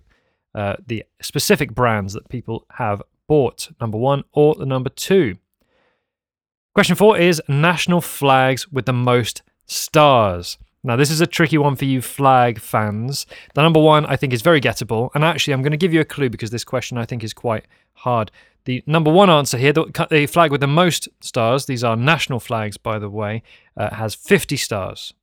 uh, 0.55 0.77
the 0.87 1.05
specific 1.21 1.75
brands 1.75 2.15
that 2.15 2.29
people 2.29 2.67
have 2.71 3.03
bought, 3.27 3.69
number 3.81 3.99
one 3.99 4.25
or 4.33 4.55
the 4.55 4.67
number 4.67 4.91
two. 4.91 5.37
Question 6.75 6.97
four 6.97 7.17
is 7.17 7.41
national 7.47 8.01
flags 8.01 8.71
with 8.73 8.87
the 8.87 8.93
most 8.93 9.43
stars. 9.67 10.59
Now, 10.87 10.97
this 10.97 11.11
is 11.11 11.23
a 11.23 11.27
tricky 11.27 11.57
one 11.57 11.77
for 11.77 11.87
you 11.87 12.03
flag 12.03 12.61
fans. 12.61 13.27
The 13.55 13.63
number 13.63 13.81
one, 13.81 14.05
I 14.05 14.17
think, 14.17 14.35
is 14.35 14.43
very 14.43 14.61
gettable. 14.61 15.11
And 15.15 15.25
actually, 15.25 15.55
I'm 15.55 15.63
going 15.63 15.71
to 15.71 15.79
give 15.79 15.95
you 15.95 16.01
a 16.01 16.05
clue 16.05 16.29
because 16.29 16.51
this 16.51 16.63
question, 16.63 16.99
I 16.99 17.07
think, 17.07 17.25
is 17.25 17.33
quite 17.33 17.65
hard. 17.95 18.31
The 18.67 18.83
number 18.87 19.11
one 19.11 19.31
answer 19.31 19.57
here, 19.57 19.73
the, 19.73 20.29
flag 20.31 20.53
with 20.53 20.61
the 20.61 20.67
most 20.67 21.09
stars, 21.21 21.65
these 21.65 21.83
are 21.83 21.97
national 21.97 22.39
flags, 22.39 22.77
by 22.77 22.99
the 22.99 23.09
way, 23.09 23.43
uh, 23.79 23.95
has 23.95 24.15
50 24.15 24.57
stars. 24.57 25.15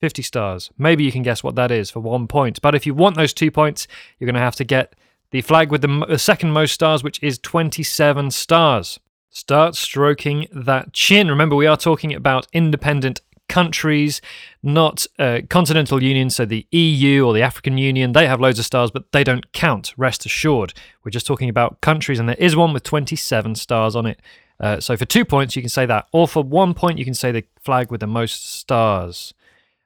50 0.00 0.22
stars. 0.22 0.70
Maybe 0.78 1.02
you 1.02 1.10
can 1.10 1.24
guess 1.24 1.42
what 1.42 1.56
that 1.56 1.72
is 1.72 1.90
for 1.90 2.00
one 2.00 2.28
point. 2.28 2.62
But 2.62 2.76
if 2.76 2.86
you 2.86 2.94
want 2.94 3.16
those 3.16 3.34
two 3.34 3.50
points, 3.50 3.88
you're 4.18 4.26
going 4.26 4.34
to 4.34 4.40
have 4.40 4.54
to 4.56 4.64
get 4.64 4.94
the 5.32 5.40
flag 5.42 5.72
with 5.72 5.82
the, 5.82 6.06
the 6.08 6.18
second 6.18 6.52
most 6.52 6.72
stars, 6.72 7.02
which 7.02 7.20
is 7.22 7.38
27 7.40 8.30
stars. 8.30 9.00
Start 9.30 9.74
stroking 9.74 10.46
that 10.52 10.92
chin. 10.92 11.28
Remember, 11.28 11.54
we 11.54 11.66
are 11.66 11.76
talking 11.76 12.14
about 12.14 12.46
independent 12.52 13.20
countries, 13.48 14.20
not 14.62 15.06
uh, 15.18 15.40
continental 15.48 16.02
unions. 16.02 16.36
So 16.36 16.44
the 16.44 16.66
EU 16.70 17.26
or 17.26 17.32
the 17.32 17.42
African 17.42 17.78
Union, 17.78 18.12
they 18.12 18.26
have 18.26 18.40
loads 18.40 18.58
of 18.58 18.64
stars, 18.64 18.90
but 18.90 19.10
they 19.12 19.24
don't 19.24 19.52
count, 19.52 19.94
rest 19.96 20.26
assured. 20.26 20.74
We're 21.04 21.10
just 21.10 21.26
talking 21.26 21.48
about 21.48 21.80
countries, 21.80 22.18
and 22.18 22.28
there 22.28 22.36
is 22.38 22.56
one 22.56 22.72
with 22.72 22.82
27 22.82 23.54
stars 23.54 23.96
on 23.96 24.06
it. 24.06 24.20
Uh, 24.60 24.80
so 24.80 24.96
for 24.96 25.04
two 25.04 25.24
points, 25.24 25.56
you 25.56 25.62
can 25.62 25.68
say 25.68 25.86
that. 25.86 26.06
Or 26.12 26.26
for 26.26 26.42
one 26.42 26.74
point, 26.74 26.98
you 26.98 27.04
can 27.04 27.14
say 27.14 27.32
the 27.32 27.44
flag 27.60 27.90
with 27.90 28.00
the 28.00 28.06
most 28.06 28.48
stars. 28.50 29.34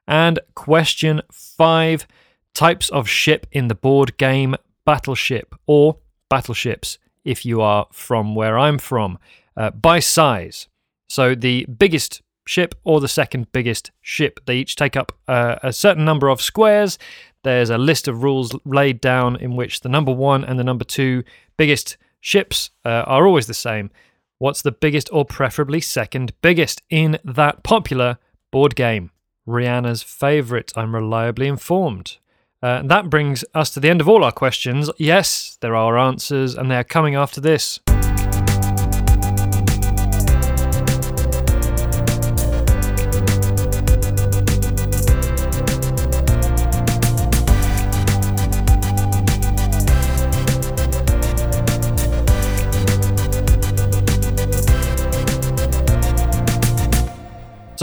And 0.07 0.39
question 0.55 1.21
five 1.31 2.07
types 2.53 2.89
of 2.89 3.07
ship 3.07 3.47
in 3.51 3.67
the 3.67 3.75
board 3.75 4.17
game 4.17 4.55
Battleship 4.85 5.55
or 5.65 5.97
Battleships 6.29 6.97
if 7.23 7.45
you 7.45 7.61
are 7.61 7.87
from 7.91 8.35
where 8.35 8.57
I'm 8.57 8.77
from, 8.77 9.17
uh, 9.55 9.69
by 9.71 9.99
size. 9.99 10.67
So 11.07 11.35
the 11.35 11.65
biggest 11.65 12.21
ship 12.45 12.75
or 12.83 12.99
the 12.99 13.07
second 13.07 13.51
biggest 13.51 13.91
ship. 14.01 14.39
They 14.45 14.57
each 14.57 14.75
take 14.75 14.95
up 14.95 15.11
uh, 15.27 15.55
a 15.63 15.73
certain 15.73 16.05
number 16.05 16.29
of 16.29 16.41
squares. 16.41 16.97
There's 17.43 17.69
a 17.69 17.77
list 17.77 18.07
of 18.07 18.23
rules 18.23 18.55
laid 18.65 19.01
down 19.01 19.35
in 19.37 19.55
which 19.55 19.81
the 19.81 19.89
number 19.89 20.11
one 20.11 20.43
and 20.43 20.57
the 20.57 20.63
number 20.63 20.85
two 20.85 21.23
biggest 21.57 21.97
ships 22.19 22.71
uh, 22.85 23.03
are 23.05 23.27
always 23.27 23.47
the 23.47 23.53
same. 23.53 23.91
What's 24.39 24.61
the 24.61 24.71
biggest 24.71 25.09
or 25.11 25.25
preferably 25.25 25.81
second 25.81 26.33
biggest 26.41 26.81
in 26.89 27.19
that 27.23 27.63
popular 27.63 28.17
board 28.51 28.75
game? 28.75 29.11
Rihanna's 29.47 30.03
favourite, 30.03 30.71
I'm 30.75 30.95
reliably 30.95 31.47
informed. 31.47 32.17
Uh, 32.61 32.81
that 32.83 33.09
brings 33.09 33.43
us 33.53 33.71
to 33.71 33.81
the 33.81 33.89
end 33.89 33.99
of 33.99 34.07
all 34.07 34.23
our 34.23 34.31
questions. 34.31 34.89
Yes, 34.97 35.57
there 35.59 35.75
are 35.75 35.97
answers, 35.97 36.55
and 36.55 36.71
they 36.71 36.77
are 36.77 36.83
coming 36.85 37.13
after 37.13 37.41
this. 37.41 37.81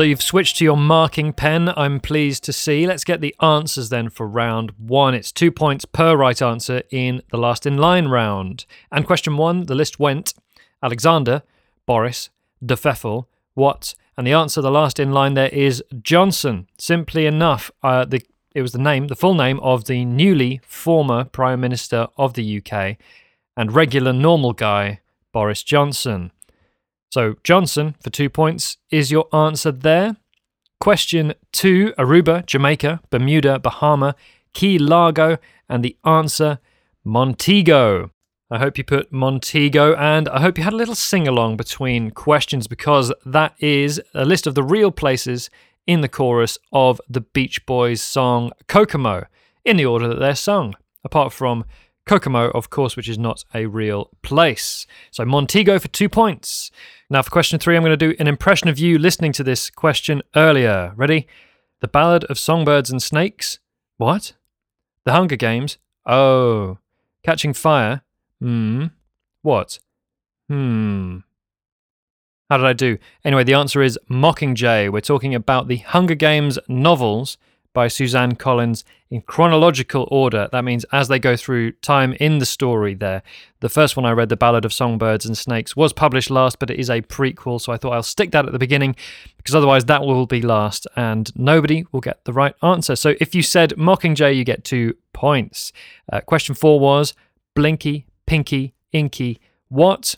So 0.00 0.04
you've 0.04 0.22
switched 0.22 0.56
to 0.56 0.64
your 0.64 0.78
marking 0.78 1.34
pen, 1.34 1.74
I'm 1.76 2.00
pleased 2.00 2.42
to 2.44 2.54
see. 2.54 2.86
Let's 2.86 3.04
get 3.04 3.20
the 3.20 3.36
answers 3.42 3.90
then 3.90 4.08
for 4.08 4.26
round 4.26 4.72
one. 4.78 5.12
It's 5.14 5.30
two 5.30 5.52
points 5.52 5.84
per 5.84 6.16
right 6.16 6.40
answer 6.40 6.82
in 6.90 7.20
the 7.30 7.36
last 7.36 7.66
in 7.66 7.76
line 7.76 8.08
round. 8.08 8.64
And 8.90 9.04
question 9.04 9.36
one, 9.36 9.66
the 9.66 9.74
list 9.74 10.00
went 10.00 10.32
Alexander, 10.82 11.42
Boris, 11.84 12.30
De 12.64 12.76
Pfeffel, 12.76 13.26
what, 13.52 13.94
and 14.16 14.26
the 14.26 14.32
answer, 14.32 14.62
the 14.62 14.70
last 14.70 14.98
in 14.98 15.12
line 15.12 15.34
there 15.34 15.50
is 15.50 15.84
Johnson. 16.00 16.66
Simply 16.78 17.26
enough, 17.26 17.70
uh, 17.82 18.06
the, 18.06 18.22
it 18.54 18.62
was 18.62 18.72
the 18.72 18.78
name, 18.78 19.08
the 19.08 19.14
full 19.16 19.34
name 19.34 19.60
of 19.60 19.84
the 19.84 20.06
newly 20.06 20.62
former 20.66 21.24
Prime 21.24 21.60
Minister 21.60 22.08
of 22.16 22.32
the 22.32 22.62
UK 22.64 22.96
and 23.54 23.74
regular 23.74 24.14
normal 24.14 24.54
guy, 24.54 25.00
Boris 25.30 25.62
Johnson. 25.62 26.32
So, 27.10 27.34
Johnson 27.42 27.96
for 28.00 28.10
two 28.10 28.30
points 28.30 28.76
is 28.90 29.10
your 29.10 29.26
answer 29.34 29.72
there. 29.72 30.16
Question 30.78 31.34
two 31.50 31.92
Aruba, 31.98 32.46
Jamaica, 32.46 33.00
Bermuda, 33.10 33.58
Bahama, 33.58 34.14
Key 34.54 34.78
Largo, 34.78 35.38
and 35.68 35.84
the 35.84 35.96
answer 36.04 36.60
Montego. 37.04 38.12
I 38.48 38.58
hope 38.58 38.78
you 38.78 38.84
put 38.84 39.12
Montego, 39.12 39.94
and 39.96 40.28
I 40.28 40.40
hope 40.40 40.56
you 40.56 40.62
had 40.62 40.72
a 40.72 40.76
little 40.76 40.94
sing 40.94 41.26
along 41.26 41.56
between 41.56 42.12
questions 42.12 42.68
because 42.68 43.12
that 43.26 43.54
is 43.58 44.00
a 44.14 44.24
list 44.24 44.46
of 44.46 44.54
the 44.54 44.62
real 44.62 44.92
places 44.92 45.50
in 45.88 46.02
the 46.02 46.08
chorus 46.08 46.58
of 46.72 47.00
the 47.08 47.22
Beach 47.22 47.66
Boys 47.66 48.00
song 48.00 48.52
Kokomo 48.68 49.26
in 49.64 49.76
the 49.76 49.86
order 49.86 50.06
that 50.06 50.20
they're 50.20 50.36
sung, 50.36 50.74
apart 51.02 51.32
from 51.32 51.64
Kokomo, 52.10 52.50
of 52.56 52.70
course, 52.70 52.96
which 52.96 53.08
is 53.08 53.20
not 53.20 53.44
a 53.54 53.66
real 53.66 54.10
place. 54.20 54.84
So 55.12 55.24
Montego 55.24 55.78
for 55.78 55.86
two 55.86 56.08
points. 56.08 56.72
Now, 57.08 57.22
for 57.22 57.30
question 57.30 57.60
three, 57.60 57.76
I'm 57.76 57.84
going 57.84 57.96
to 57.96 57.96
do 57.96 58.16
an 58.18 58.26
impression 58.26 58.68
of 58.68 58.80
you 58.80 58.98
listening 58.98 59.30
to 59.34 59.44
this 59.44 59.70
question 59.70 60.20
earlier. 60.34 60.92
Ready? 60.96 61.28
The 61.78 61.86
Ballad 61.86 62.24
of 62.24 62.36
Songbirds 62.36 62.90
and 62.90 63.00
Snakes? 63.00 63.60
What? 63.96 64.32
The 65.04 65.12
Hunger 65.12 65.36
Games? 65.36 65.78
Oh. 66.04 66.78
Catching 67.22 67.52
Fire? 67.54 68.02
Hmm. 68.40 68.86
What? 69.42 69.78
Hmm. 70.48 71.18
How 72.50 72.56
did 72.56 72.66
I 72.66 72.72
do? 72.72 72.98
Anyway, 73.24 73.44
the 73.44 73.54
answer 73.54 73.82
is 73.82 73.96
Mockingjay. 74.10 74.90
We're 74.90 75.00
talking 75.00 75.36
about 75.36 75.68
the 75.68 75.76
Hunger 75.76 76.16
Games 76.16 76.58
novels 76.66 77.38
by 77.72 77.88
Suzanne 77.88 78.34
Collins 78.34 78.84
in 79.10 79.22
chronological 79.22 80.08
order. 80.10 80.48
That 80.52 80.64
means 80.64 80.84
as 80.92 81.08
they 81.08 81.18
go 81.18 81.36
through 81.36 81.72
time 81.72 82.12
in 82.14 82.38
the 82.38 82.46
story 82.46 82.94
there. 82.94 83.22
The 83.60 83.68
first 83.68 83.96
one 83.96 84.06
I 84.06 84.12
read, 84.12 84.28
The 84.28 84.36
Ballad 84.36 84.64
of 84.64 84.72
Songbirds 84.72 85.26
and 85.26 85.36
Snakes, 85.36 85.76
was 85.76 85.92
published 85.92 86.30
last, 86.30 86.58
but 86.58 86.70
it 86.70 86.78
is 86.78 86.90
a 86.90 87.02
prequel, 87.02 87.60
so 87.60 87.72
I 87.72 87.76
thought 87.76 87.92
I'll 87.92 88.02
stick 88.02 88.30
that 88.32 88.46
at 88.46 88.52
the 88.52 88.58
beginning 88.58 88.96
because 89.36 89.54
otherwise 89.54 89.84
that 89.86 90.04
will 90.04 90.26
be 90.26 90.42
last 90.42 90.86
and 90.96 91.30
nobody 91.36 91.84
will 91.92 92.00
get 92.00 92.24
the 92.24 92.32
right 92.32 92.54
answer. 92.62 92.96
So 92.96 93.14
if 93.20 93.34
you 93.34 93.42
said 93.42 93.70
Mockingjay, 93.70 94.36
you 94.36 94.44
get 94.44 94.64
two 94.64 94.96
points. 95.12 95.72
Uh, 96.12 96.20
question 96.20 96.54
four 96.54 96.78
was 96.78 97.14
Blinky, 97.54 98.06
Pinky, 98.26 98.74
Inky, 98.92 99.40
what? 99.68 100.16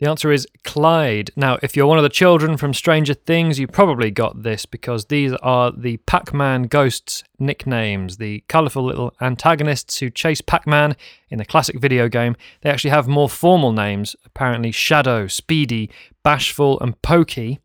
The 0.00 0.08
answer 0.08 0.32
is 0.32 0.48
Clyde. 0.64 1.30
Now, 1.36 1.58
if 1.62 1.76
you're 1.76 1.86
one 1.86 1.98
of 1.98 2.02
the 2.02 2.08
children 2.08 2.56
from 2.56 2.72
Stranger 2.72 3.12
Things, 3.12 3.58
you 3.58 3.66
probably 3.66 4.10
got 4.10 4.42
this 4.42 4.64
because 4.64 5.04
these 5.04 5.34
are 5.42 5.70
the 5.70 5.98
Pac 5.98 6.32
Man 6.32 6.62
ghosts' 6.62 7.22
nicknames, 7.38 8.16
the 8.16 8.42
colourful 8.48 8.82
little 8.82 9.12
antagonists 9.20 9.98
who 9.98 10.08
chase 10.08 10.40
Pac 10.40 10.66
Man 10.66 10.96
in 11.28 11.36
the 11.36 11.44
classic 11.44 11.78
video 11.78 12.08
game. 12.08 12.34
They 12.62 12.70
actually 12.70 12.92
have 12.92 13.08
more 13.08 13.28
formal 13.28 13.72
names, 13.72 14.16
apparently 14.24 14.72
Shadow, 14.72 15.26
Speedy, 15.26 15.90
Bashful, 16.22 16.80
and 16.80 17.00
Pokey. 17.02 17.60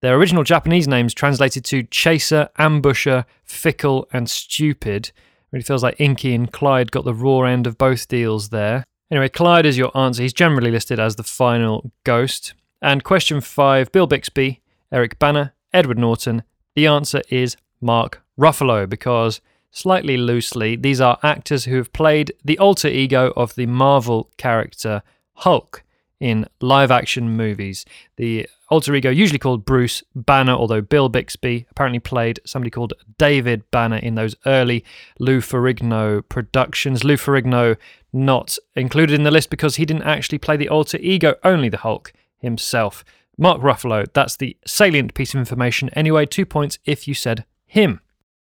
Their 0.00 0.16
original 0.16 0.44
Japanese 0.44 0.88
names 0.88 1.12
translated 1.12 1.62
to 1.66 1.82
Chaser, 1.82 2.48
Ambusher, 2.58 3.26
Fickle, 3.44 4.08
and 4.14 4.30
Stupid. 4.30 5.08
It 5.08 5.12
Really 5.52 5.62
feels 5.62 5.82
like 5.82 6.00
Inky 6.00 6.34
and 6.34 6.50
Clyde 6.50 6.90
got 6.90 7.04
the 7.04 7.12
raw 7.12 7.42
end 7.42 7.66
of 7.66 7.76
both 7.76 8.08
deals 8.08 8.48
there. 8.48 8.86
Anyway, 9.10 9.28
Clyde 9.28 9.66
is 9.66 9.78
your 9.78 9.96
answer. 9.96 10.22
He's 10.22 10.32
generally 10.32 10.70
listed 10.70 10.98
as 10.98 11.16
the 11.16 11.22
final 11.22 11.92
ghost. 12.04 12.54
And 12.82 13.04
question 13.04 13.40
five 13.40 13.92
Bill 13.92 14.06
Bixby, 14.06 14.60
Eric 14.90 15.18
Bana, 15.18 15.54
Edward 15.72 15.98
Norton. 15.98 16.42
The 16.74 16.86
answer 16.86 17.22
is 17.30 17.56
Mark 17.80 18.22
Ruffalo 18.38 18.88
because, 18.88 19.40
slightly 19.70 20.16
loosely, 20.16 20.76
these 20.76 21.00
are 21.00 21.18
actors 21.22 21.64
who 21.64 21.76
have 21.76 21.92
played 21.92 22.32
the 22.44 22.58
alter 22.58 22.88
ego 22.88 23.32
of 23.36 23.54
the 23.54 23.66
Marvel 23.66 24.30
character 24.36 25.02
Hulk 25.34 25.82
in 26.20 26.46
live 26.60 26.90
action 26.90 27.36
movies. 27.36 27.84
The 28.16 28.48
alter 28.68 28.94
ego, 28.94 29.10
usually 29.10 29.38
called 29.38 29.64
Bruce 29.64 30.02
Banner, 30.14 30.52
although 30.52 30.80
Bill 30.80 31.08
Bixby 31.08 31.66
apparently 31.70 31.98
played 31.98 32.40
somebody 32.44 32.70
called 32.70 32.94
David 33.18 33.70
Banner 33.70 33.98
in 33.98 34.14
those 34.14 34.34
early 34.46 34.84
Lou 35.18 35.40
Ferrigno 35.40 36.26
productions. 36.28 37.04
Lou 37.04 37.16
Ferrigno 37.16 37.76
not 38.12 38.58
included 38.74 39.14
in 39.14 39.24
the 39.24 39.30
list 39.30 39.50
because 39.50 39.76
he 39.76 39.84
didn't 39.84 40.02
actually 40.04 40.38
play 40.38 40.56
the 40.56 40.68
alter 40.68 40.98
ego, 40.98 41.34
only 41.44 41.68
the 41.68 41.78
Hulk 41.78 42.12
himself. 42.38 43.04
Mark 43.38 43.60
Ruffalo, 43.60 44.06
that's 44.14 44.36
the 44.36 44.56
salient 44.66 45.12
piece 45.14 45.34
of 45.34 45.38
information. 45.38 45.90
Anyway, 45.90 46.24
two 46.24 46.46
points 46.46 46.78
if 46.86 47.06
you 47.06 47.14
said 47.14 47.44
him. 47.66 48.00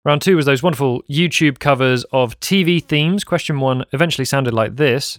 Round 0.03 0.23
two 0.23 0.37
was 0.37 0.47
those 0.47 0.63
wonderful 0.63 1.03
YouTube 1.11 1.59
covers 1.59 2.05
of 2.05 2.41
TV 2.41 2.83
themes. 2.83 3.23
Question 3.23 3.61
one 3.61 3.85
eventually 3.93 4.25
sounded 4.25 4.55
like 4.55 4.77
this. 4.77 5.19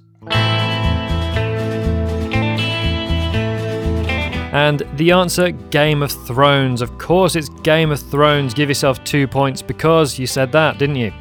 And 4.51 4.83
the 4.95 5.11
answer 5.11 5.51
Game 5.51 6.03
of 6.03 6.11
Thrones. 6.11 6.81
Of 6.81 6.97
course, 6.97 7.35
it's 7.35 7.49
Game 7.49 7.89
of 7.89 7.99
Thrones. 7.99 8.53
Give 8.53 8.69
yourself 8.69 9.01
two 9.03 9.27
points 9.27 9.61
because 9.61 10.19
you 10.19 10.27
said 10.27 10.51
that, 10.51 10.77
didn't 10.77 10.97
you? 10.97 11.11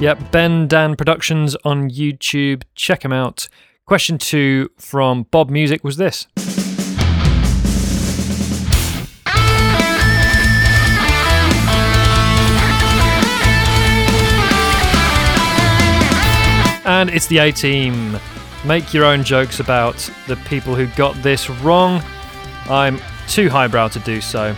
Yep, 0.00 0.32
Ben 0.32 0.66
Dan 0.66 0.96
Productions 0.96 1.54
on 1.64 1.88
YouTube. 1.88 2.64
Check 2.74 3.04
him 3.04 3.12
out. 3.12 3.48
Question 3.86 4.18
two 4.18 4.68
from 4.76 5.26
Bob 5.30 5.48
Music 5.48 5.84
was 5.84 5.96
this. 5.96 6.26
And 17.02 17.10
it's 17.10 17.26
the 17.26 17.38
A 17.38 17.50
team. 17.50 18.16
Make 18.64 18.94
your 18.94 19.04
own 19.04 19.24
jokes 19.24 19.58
about 19.58 20.08
the 20.28 20.36
people 20.36 20.76
who 20.76 20.86
got 20.94 21.16
this 21.16 21.50
wrong. 21.50 22.00
I'm 22.70 23.00
too 23.26 23.50
highbrow 23.50 23.88
to 23.88 23.98
do 23.98 24.20
so. 24.20 24.54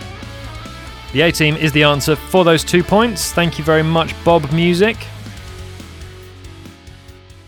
The 1.11 1.21
A 1.21 1.31
team 1.31 1.55
is 1.55 1.71
the 1.71 1.81
answer 1.81 2.15
for 2.15 2.43
those 2.43 2.63
two 2.63 2.83
points. 2.83 3.31
Thank 3.31 3.57
you 3.57 3.63
very 3.63 3.81
much, 3.81 4.13
Bob 4.23 4.51
Music. 4.51 4.95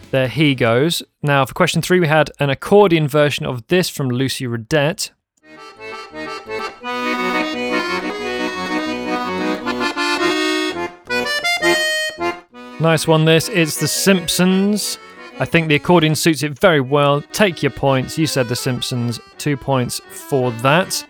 There 0.09 0.27
he 0.27 0.55
goes. 0.55 1.03
Now, 1.21 1.45
for 1.45 1.53
question 1.53 1.83
three, 1.83 1.99
we 1.99 2.07
had 2.07 2.31
an 2.39 2.49
accordion 2.49 3.07
version 3.07 3.45
of 3.45 3.67
this 3.67 3.89
from 3.89 4.09
Lucy 4.09 4.47
Redette. 4.47 5.11
Nice 12.79 13.07
one, 13.07 13.25
this. 13.25 13.49
It's 13.49 13.79
The 13.79 13.87
Simpsons. 13.87 14.99
I 15.39 15.45
think 15.45 15.67
the 15.67 15.75
accordion 15.75 16.13
suits 16.13 16.43
it 16.43 16.59
very 16.59 16.79
well. 16.79 17.21
Take 17.31 17.63
your 17.63 17.71
points. 17.71 18.19
You 18.19 18.27
said 18.27 18.47
The 18.47 18.55
Simpsons. 18.55 19.19
Two 19.39 19.57
points 19.57 19.99
for 20.09 20.51
that. 20.61 21.03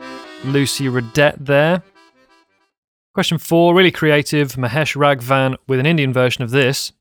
Lucy 0.45 0.85
Redette 0.85 1.45
there. 1.45 1.83
Question 3.13 3.37
four, 3.37 3.75
really 3.75 3.91
creative. 3.91 4.53
Mahesh 4.53 4.95
Raghavan 4.95 5.57
with 5.67 5.79
an 5.79 5.85
Indian 5.85 6.13
version 6.13 6.41
of 6.41 6.51
this. 6.51 6.93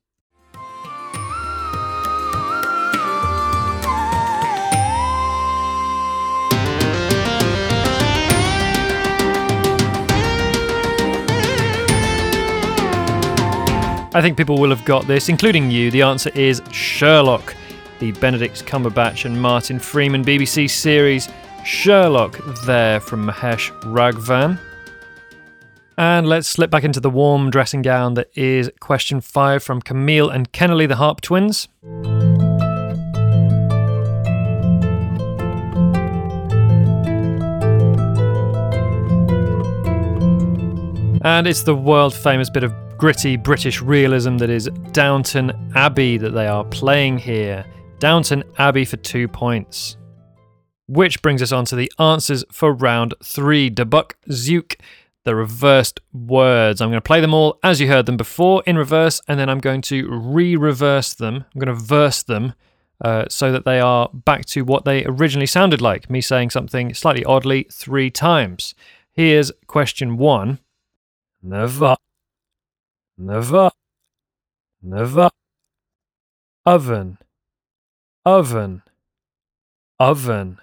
I 14.17 14.21
think 14.23 14.35
people 14.35 14.57
will 14.57 14.71
have 14.71 14.83
got 14.83 15.05
this, 15.05 15.29
including 15.29 15.69
you. 15.69 15.91
The 15.91 16.01
answer 16.01 16.31
is 16.33 16.59
Sherlock, 16.71 17.55
the 17.99 18.13
Benedict 18.13 18.65
Cumberbatch 18.65 19.25
and 19.25 19.39
Martin 19.39 19.77
Freeman 19.77 20.25
BBC 20.25 20.71
series 20.71 21.29
Sherlock 21.63 22.39
there 22.65 22.99
from 22.99 23.27
Mahesh 23.27 23.69
Raghavan. 23.81 24.59
And 25.99 26.27
let's 26.27 26.47
slip 26.47 26.71
back 26.71 26.83
into 26.83 26.99
the 26.99 27.11
warm 27.11 27.51
dressing 27.51 27.83
gown 27.83 28.15
that 28.15 28.31
is 28.33 28.71
question 28.79 29.21
five 29.21 29.61
from 29.61 29.83
Camille 29.83 30.31
and 30.31 30.51
Kennerly, 30.51 30.87
the 30.87 30.95
Harp 30.95 31.21
twins. 31.21 31.67
And 41.23 41.45
it's 41.45 41.61
the 41.61 41.75
world 41.75 42.15
famous 42.15 42.49
bit 42.49 42.63
of 42.63 42.86
gritty 42.97 43.37
British 43.37 43.81
realism 43.81 44.37
that 44.37 44.49
is 44.49 44.69
Downton 44.91 45.71
Abbey 45.75 46.17
that 46.17 46.31
they 46.31 46.47
are 46.47 46.65
playing 46.65 47.19
here. 47.19 47.65
Downton 47.99 48.43
Abbey 48.57 48.85
for 48.85 48.97
two 48.97 49.27
points. 49.27 49.97
Which 50.87 51.21
brings 51.21 51.41
us 51.41 51.51
on 51.51 51.65
to 51.65 51.75
the 51.75 51.91
answers 51.99 52.43
for 52.51 52.73
round 52.73 53.13
three. 53.23 53.69
Debuck 53.69 54.13
Zuke, 54.29 54.79
the 55.25 55.35
reversed 55.35 55.99
words. 56.13 56.81
I'm 56.81 56.89
going 56.89 56.97
to 56.97 57.01
play 57.01 57.21
them 57.21 57.33
all 57.33 57.59
as 57.63 57.79
you 57.79 57.87
heard 57.87 58.05
them 58.05 58.17
before 58.17 58.63
in 58.65 58.77
reverse, 58.77 59.21
and 59.27 59.39
then 59.39 59.49
I'm 59.49 59.59
going 59.59 59.81
to 59.83 60.09
re 60.09 60.55
reverse 60.55 61.13
them. 61.13 61.45
I'm 61.53 61.59
going 61.59 61.75
to 61.77 61.83
verse 61.83 62.23
them 62.23 62.53
uh, 63.03 63.25
so 63.29 63.51
that 63.51 63.65
they 63.65 63.79
are 63.79 64.09
back 64.11 64.45
to 64.45 64.63
what 64.63 64.85
they 64.85 65.05
originally 65.05 65.45
sounded 65.45 65.81
like, 65.81 66.09
me 66.09 66.21
saying 66.21 66.49
something 66.49 66.93
slightly 66.93 67.25
oddly 67.25 67.67
three 67.71 68.09
times. 68.09 68.73
Here's 69.11 69.51
question 69.67 70.17
one 70.17 70.59
Never, 71.43 71.95
never, 73.17 73.71
never, 74.81 75.29
oven, 76.65 77.17
oven, 78.25 78.83
oven. 79.99 80.59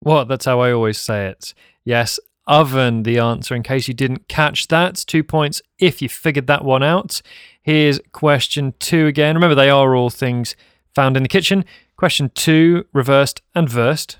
What? 0.00 0.28
That's 0.28 0.44
how 0.44 0.60
I 0.60 0.72
always 0.72 0.98
say 0.98 1.26
it. 1.26 1.54
Yes, 1.84 2.18
oven, 2.46 3.04
the 3.04 3.18
answer, 3.18 3.54
in 3.54 3.62
case 3.62 3.88
you 3.88 3.94
didn't 3.94 4.28
catch 4.28 4.68
that. 4.68 4.96
Two 5.06 5.22
points 5.22 5.62
if 5.78 6.02
you 6.02 6.08
figured 6.08 6.48
that 6.48 6.64
one 6.64 6.82
out. 6.82 7.22
Here's 7.62 8.00
question 8.12 8.74
two 8.78 9.06
again. 9.06 9.36
Remember, 9.36 9.54
they 9.54 9.70
are 9.70 9.94
all 9.94 10.10
things 10.10 10.56
found 10.94 11.16
in 11.16 11.22
the 11.22 11.28
kitchen. 11.28 11.64
Question 11.96 12.30
two, 12.34 12.84
reversed 12.92 13.42
and 13.54 13.68
versed. 13.68 14.18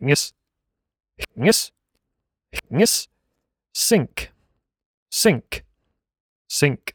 Yes. 0.00 0.32
Yes. 1.36 1.70
Yes. 2.70 3.08
Sink. 3.74 4.32
Sink. 5.10 5.64
Sink. 6.52 6.94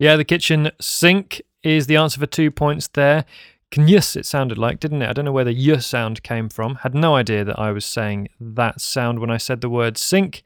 Yeah, 0.00 0.16
the 0.16 0.24
kitchen 0.24 0.72
sink 0.80 1.40
is 1.62 1.86
the 1.86 1.94
answer 1.94 2.18
for 2.18 2.26
two 2.26 2.50
points 2.50 2.88
there. 2.88 3.24
Knyus, 3.70 4.16
it 4.16 4.26
sounded 4.26 4.58
like, 4.58 4.80
didn't 4.80 5.00
it? 5.00 5.08
I 5.08 5.12
don't 5.12 5.24
know 5.24 5.30
where 5.32 5.44
the 5.44 5.54
y 5.54 5.78
sound 5.78 6.24
came 6.24 6.48
from. 6.48 6.74
Had 6.74 6.92
no 6.92 7.14
idea 7.14 7.44
that 7.44 7.56
I 7.56 7.70
was 7.70 7.84
saying 7.84 8.30
that 8.40 8.80
sound 8.80 9.20
when 9.20 9.30
I 9.30 9.36
said 9.36 9.60
the 9.60 9.68
word 9.68 9.96
sink. 9.96 10.42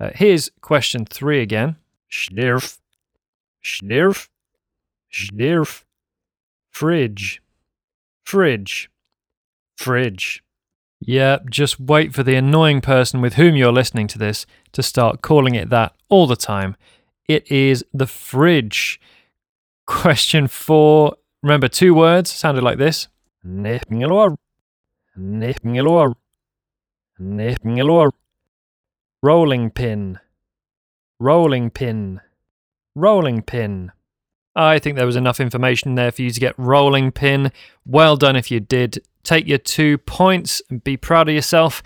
Uh, 0.00 0.10
here's 0.12 0.50
question 0.60 1.04
three 1.04 1.40
again. 1.40 1.76
Schlirf. 2.10 2.78
Schlirf. 3.62 4.28
Schlirf. 5.12 5.84
Fridge. 6.68 7.40
Fridge. 8.24 8.90
Fridge. 9.76 10.42
Yeah, 10.98 11.38
just 11.48 11.78
wait 11.78 12.12
for 12.12 12.24
the 12.24 12.34
annoying 12.34 12.80
person 12.80 13.20
with 13.20 13.34
whom 13.34 13.54
you're 13.54 13.72
listening 13.72 14.08
to 14.08 14.18
this 14.18 14.46
to 14.72 14.82
start 14.82 15.22
calling 15.22 15.54
it 15.54 15.70
that 15.70 15.94
all 16.08 16.26
the 16.26 16.34
time. 16.34 16.76
It 17.30 17.48
is 17.48 17.84
the 17.94 18.08
fridge. 18.08 19.00
Question 19.86 20.48
four 20.48 21.14
Remember, 21.44 21.68
two 21.68 21.94
words 21.94 22.28
sounded 22.28 22.64
like 22.64 22.76
this. 22.76 23.06
Rolling 29.22 29.70
pin. 29.70 30.18
Rolling 31.20 31.70
pin. 31.70 32.20
Rolling 32.96 33.42
pin. 33.42 33.92
I 34.56 34.80
think 34.80 34.96
there 34.96 35.06
was 35.06 35.14
enough 35.14 35.38
information 35.38 35.94
there 35.94 36.10
for 36.10 36.22
you 36.22 36.32
to 36.32 36.40
get 36.40 36.58
rolling 36.58 37.12
pin. 37.12 37.52
Well 37.86 38.16
done 38.16 38.34
if 38.34 38.50
you 38.50 38.58
did. 38.58 39.04
Take 39.22 39.46
your 39.46 39.58
two 39.58 39.98
points 39.98 40.62
and 40.68 40.82
be 40.82 40.96
proud 40.96 41.28
of 41.28 41.34
yourself. 41.36 41.80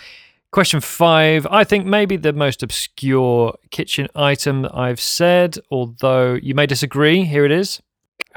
Question 0.55 0.79
five. 0.79 1.49
I 1.51 1.64
think 1.64 1.85
maybe 1.85 2.17
the 2.17 2.33
most 2.33 2.62
obscure 2.62 3.59
kitchen 3.73 4.07
item 4.14 4.62
that 4.62 4.73
I've 4.73 5.01
said, 5.01 5.59
although 5.69 6.35
you 6.35 6.55
may 6.55 6.64
disagree. 6.64 7.25
Here 7.25 7.45
it 7.45 7.51
is. 7.51 7.83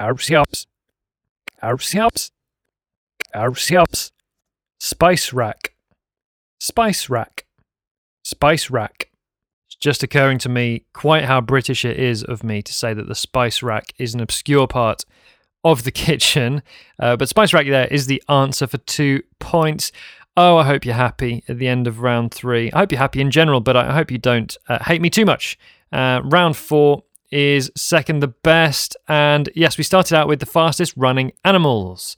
Ourselves. 0.00 0.66
Ourselves. 3.36 4.10
Spice 4.80 5.32
rack. 5.32 5.74
Spice 6.58 7.08
rack. 7.08 7.46
Spice 8.24 8.68
rack. 8.68 9.10
It's 9.68 9.76
just 9.76 10.02
occurring 10.02 10.38
to 10.38 10.48
me 10.48 10.86
quite 10.92 11.26
how 11.26 11.40
British 11.40 11.84
it 11.84 12.00
is 12.00 12.24
of 12.24 12.42
me 12.42 12.62
to 12.62 12.74
say 12.74 12.94
that 12.94 13.06
the 13.06 13.14
spice 13.14 13.62
rack 13.62 13.92
is 13.96 14.12
an 14.14 14.20
obscure 14.20 14.66
part 14.66 15.04
of 15.62 15.84
the 15.84 15.92
kitchen. 16.06 16.64
Uh, 16.98 17.14
but 17.16 17.28
spice 17.28 17.52
rack 17.52 17.66
there 17.66 17.86
is 17.86 18.06
the 18.06 18.20
answer 18.28 18.66
for 18.66 18.78
two 18.78 19.22
points. 19.38 19.92
Oh, 20.40 20.56
I 20.56 20.62
hope 20.62 20.84
you're 20.84 20.94
happy 20.94 21.42
at 21.48 21.58
the 21.58 21.66
end 21.66 21.88
of 21.88 22.00
round 22.00 22.32
three. 22.32 22.70
I 22.70 22.78
hope 22.78 22.92
you're 22.92 23.00
happy 23.00 23.20
in 23.20 23.32
general, 23.32 23.60
but 23.60 23.74
I 23.74 23.92
hope 23.92 24.08
you 24.08 24.18
don't 24.18 24.56
uh, 24.68 24.78
hate 24.84 25.02
me 25.02 25.10
too 25.10 25.24
much. 25.24 25.58
Uh, 25.90 26.20
round 26.22 26.56
four 26.56 27.02
is 27.32 27.72
second 27.74 28.20
the 28.20 28.28
best. 28.28 28.96
And 29.08 29.48
yes, 29.56 29.76
we 29.76 29.82
started 29.82 30.16
out 30.16 30.28
with 30.28 30.38
the 30.38 30.46
fastest 30.46 30.94
running 30.96 31.32
animals. 31.44 32.16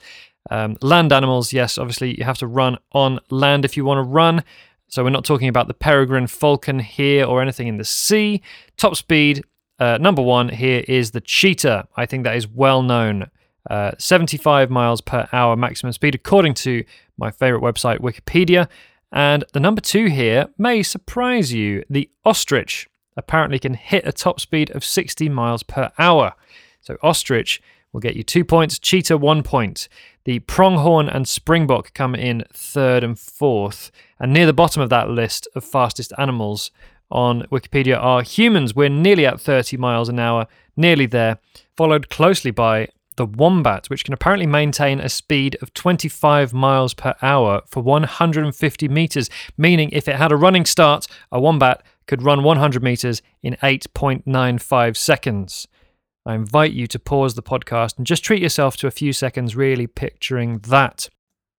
Um, 0.51 0.77
land 0.83 1.15
animals, 1.15 1.55
yes, 1.55 1.79
obviously 1.79 2.15
you 2.19 2.25
have 2.25 2.37
to 2.41 2.47
run 2.47 2.77
on 2.93 3.21
land 3.31 3.65
if 3.65 3.75
you 3.75 3.87
want 3.87 4.05
to 4.05 4.11
run. 4.11 4.45
So 4.89 5.03
we're 5.03 5.09
not 5.09 5.25
talking 5.25 5.49
about 5.49 5.67
the 5.67 5.73
peregrine 5.73 6.27
falcon 6.27 6.79
here 6.79 7.25
or 7.25 7.41
anything 7.41 7.69
in 7.69 7.79
the 7.79 7.87
sea. 7.87 8.43
Top 8.77 8.97
speed, 8.97 9.45
uh, 9.79 9.97
number 9.99 10.21
one 10.21 10.51
here 10.51 10.85
is 10.87 11.13
the 11.13 11.23
cheetah. 11.23 11.89
I 11.97 12.05
think 12.05 12.25
that 12.25 12.37
is 12.37 12.47
well 12.47 12.83
known. 12.83 13.31
Uh, 13.69 13.93
75 13.99 14.71
miles 14.71 15.01
per 15.01 15.29
hour 15.33 15.55
maximum 15.57 15.93
speed, 15.93 16.15
according 16.15 16.55
to 16.55 16.85
my 17.19 17.31
favorite 17.31 17.63
website, 17.63 17.99
Wikipedia. 17.99 18.69
And 19.13 19.45
the 19.53 19.61
number 19.61 19.81
two 19.81 20.07
here 20.07 20.49
may 20.57 20.83
surprise 20.83 21.53
you 21.53 21.85
the 21.91 22.09
ostrich 22.25 22.89
apparently 23.17 23.59
can 23.59 23.75
hit 23.75 24.07
a 24.07 24.13
top 24.13 24.41
speed 24.41 24.71
of 24.71 24.85
60 24.85 25.29
miles 25.29 25.63
per 25.63 25.91
hour. 25.99 26.35
So 26.81 26.97
ostrich 27.03 27.61
will 27.93 28.01
get 28.01 28.17
you 28.17 28.23
two 28.23 28.45
points, 28.45 28.79
cheetah 28.79 29.19
one 29.19 29.43
point. 29.43 29.89
The 30.25 30.39
pronghorn 30.41 31.09
and 31.09 31.27
springbok 31.27 31.93
come 31.93 32.15
in 32.15 32.45
third 32.53 33.03
and 33.03 33.19
fourth. 33.19 33.91
And 34.19 34.33
near 34.33 34.47
the 34.47 34.53
bottom 34.53 34.83
of 34.83 34.91
that 34.91 35.11
list 35.11 35.49
of 35.55 35.65
fastest 35.65 36.13
animals 36.19 36.71
on 37.11 37.43
Wikipedia 37.51 37.99
are 38.01 38.23
humans. 38.23 38.75
We're 38.75 38.89
nearly 38.89 39.27
at 39.27 39.41
30 39.41 39.77
miles 39.77 40.09
an 40.09 40.19
hour, 40.19 40.47
nearly 40.77 41.07
there, 41.07 41.39
followed 41.77 42.09
closely 42.09 42.51
by 42.51 42.89
the 43.21 43.27
wombat, 43.27 43.91
which 43.91 44.03
can 44.03 44.15
apparently 44.15 44.47
maintain 44.47 44.99
a 44.99 45.11
speed 45.11 45.55
of 45.61 45.75
25 45.75 46.55
miles 46.55 46.95
per 46.95 47.15
hour 47.21 47.61
for 47.67 47.83
150 47.83 48.89
meters, 48.89 49.29
meaning 49.59 49.91
if 49.93 50.09
it 50.09 50.17
had 50.17 50.33
a 50.33 50.37
running 50.37 50.65
start, 50.65 51.07
a 51.31 51.39
wombat 51.39 51.83
could 52.07 52.23
run 52.23 52.43
100 52.43 52.83
meters 52.83 53.21
in 53.43 53.59
8.95 53.63 54.97
seconds. 54.97 55.69
I 56.25 56.35
invite 56.35 56.73
you 56.73 56.87
to 56.87 56.99
pause 56.99 57.35
the 57.35 57.43
podcast 57.43 57.99
and 57.99 58.07
just 58.07 58.25
treat 58.25 58.41
yourself 58.41 58.79
to 58.79 58.87
a 58.87 58.91
few 58.91 59.13
seconds 59.13 59.55
really 59.55 59.87
picturing 59.87 60.61
that. 60.61 61.11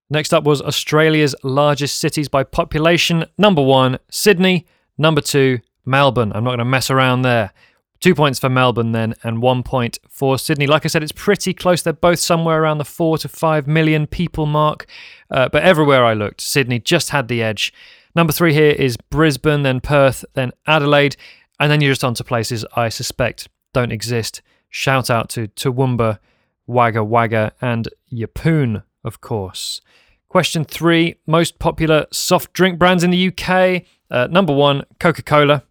Next 0.09 0.33
up 0.33 0.43
was 0.43 0.63
Australia's 0.63 1.35
largest 1.43 1.99
cities 1.99 2.27
by 2.27 2.43
population. 2.43 3.25
Number 3.37 3.61
one, 3.61 3.99
Sydney. 4.09 4.65
Number 4.97 5.21
two, 5.21 5.59
Melbourne. 5.85 6.31
I'm 6.33 6.43
not 6.43 6.49
going 6.49 6.57
to 6.59 6.65
mess 6.65 6.89
around 6.89 7.21
there. 7.21 7.53
Two 8.01 8.15
points 8.15 8.39
for 8.39 8.49
Melbourne 8.49 8.93
then, 8.93 9.13
and 9.23 9.43
one 9.43 9.61
point 9.61 9.99
for 10.09 10.39
Sydney. 10.39 10.65
Like 10.65 10.85
I 10.85 10.87
said, 10.87 11.03
it's 11.03 11.11
pretty 11.11 11.53
close. 11.53 11.83
They're 11.83 11.93
both 11.93 12.17
somewhere 12.17 12.61
around 12.61 12.79
the 12.79 12.85
four 12.85 13.19
to 13.19 13.29
five 13.29 13.67
million 13.67 14.07
people 14.07 14.47
mark. 14.47 14.87
Uh, 15.29 15.49
but 15.49 15.61
everywhere 15.61 16.03
I 16.03 16.13
looked, 16.13 16.41
Sydney 16.41 16.79
just 16.79 17.11
had 17.11 17.27
the 17.27 17.43
edge. 17.43 17.71
Number 18.15 18.33
three 18.33 18.53
here 18.53 18.71
is 18.71 18.97
Brisbane, 18.97 19.61
then 19.61 19.81
Perth, 19.81 20.25
then 20.33 20.51
Adelaide, 20.65 21.15
and 21.59 21.71
then 21.71 21.79
you're 21.79 21.91
just 21.91 22.03
on 22.03 22.15
to 22.15 22.23
places 22.23 22.65
I 22.75 22.89
suspect 22.89 23.47
don't 23.71 23.91
exist. 23.91 24.41
Shout 24.69 25.11
out 25.11 25.29
to 25.29 25.47
Toowoomba, 25.49 26.17
Wagga 26.65 27.03
Wagga, 27.03 27.53
and 27.61 27.87
Yeppoon, 28.11 28.81
of 29.03 29.21
course. 29.21 29.79
Question 30.27 30.65
three 30.65 31.17
Most 31.27 31.59
popular 31.59 32.07
soft 32.11 32.51
drink 32.53 32.79
brands 32.79 33.03
in 33.03 33.11
the 33.11 33.27
UK. 33.27 33.83
Uh, 34.09 34.27
number 34.31 34.53
one, 34.53 34.85
Coca 34.99 35.21
Cola. 35.21 35.63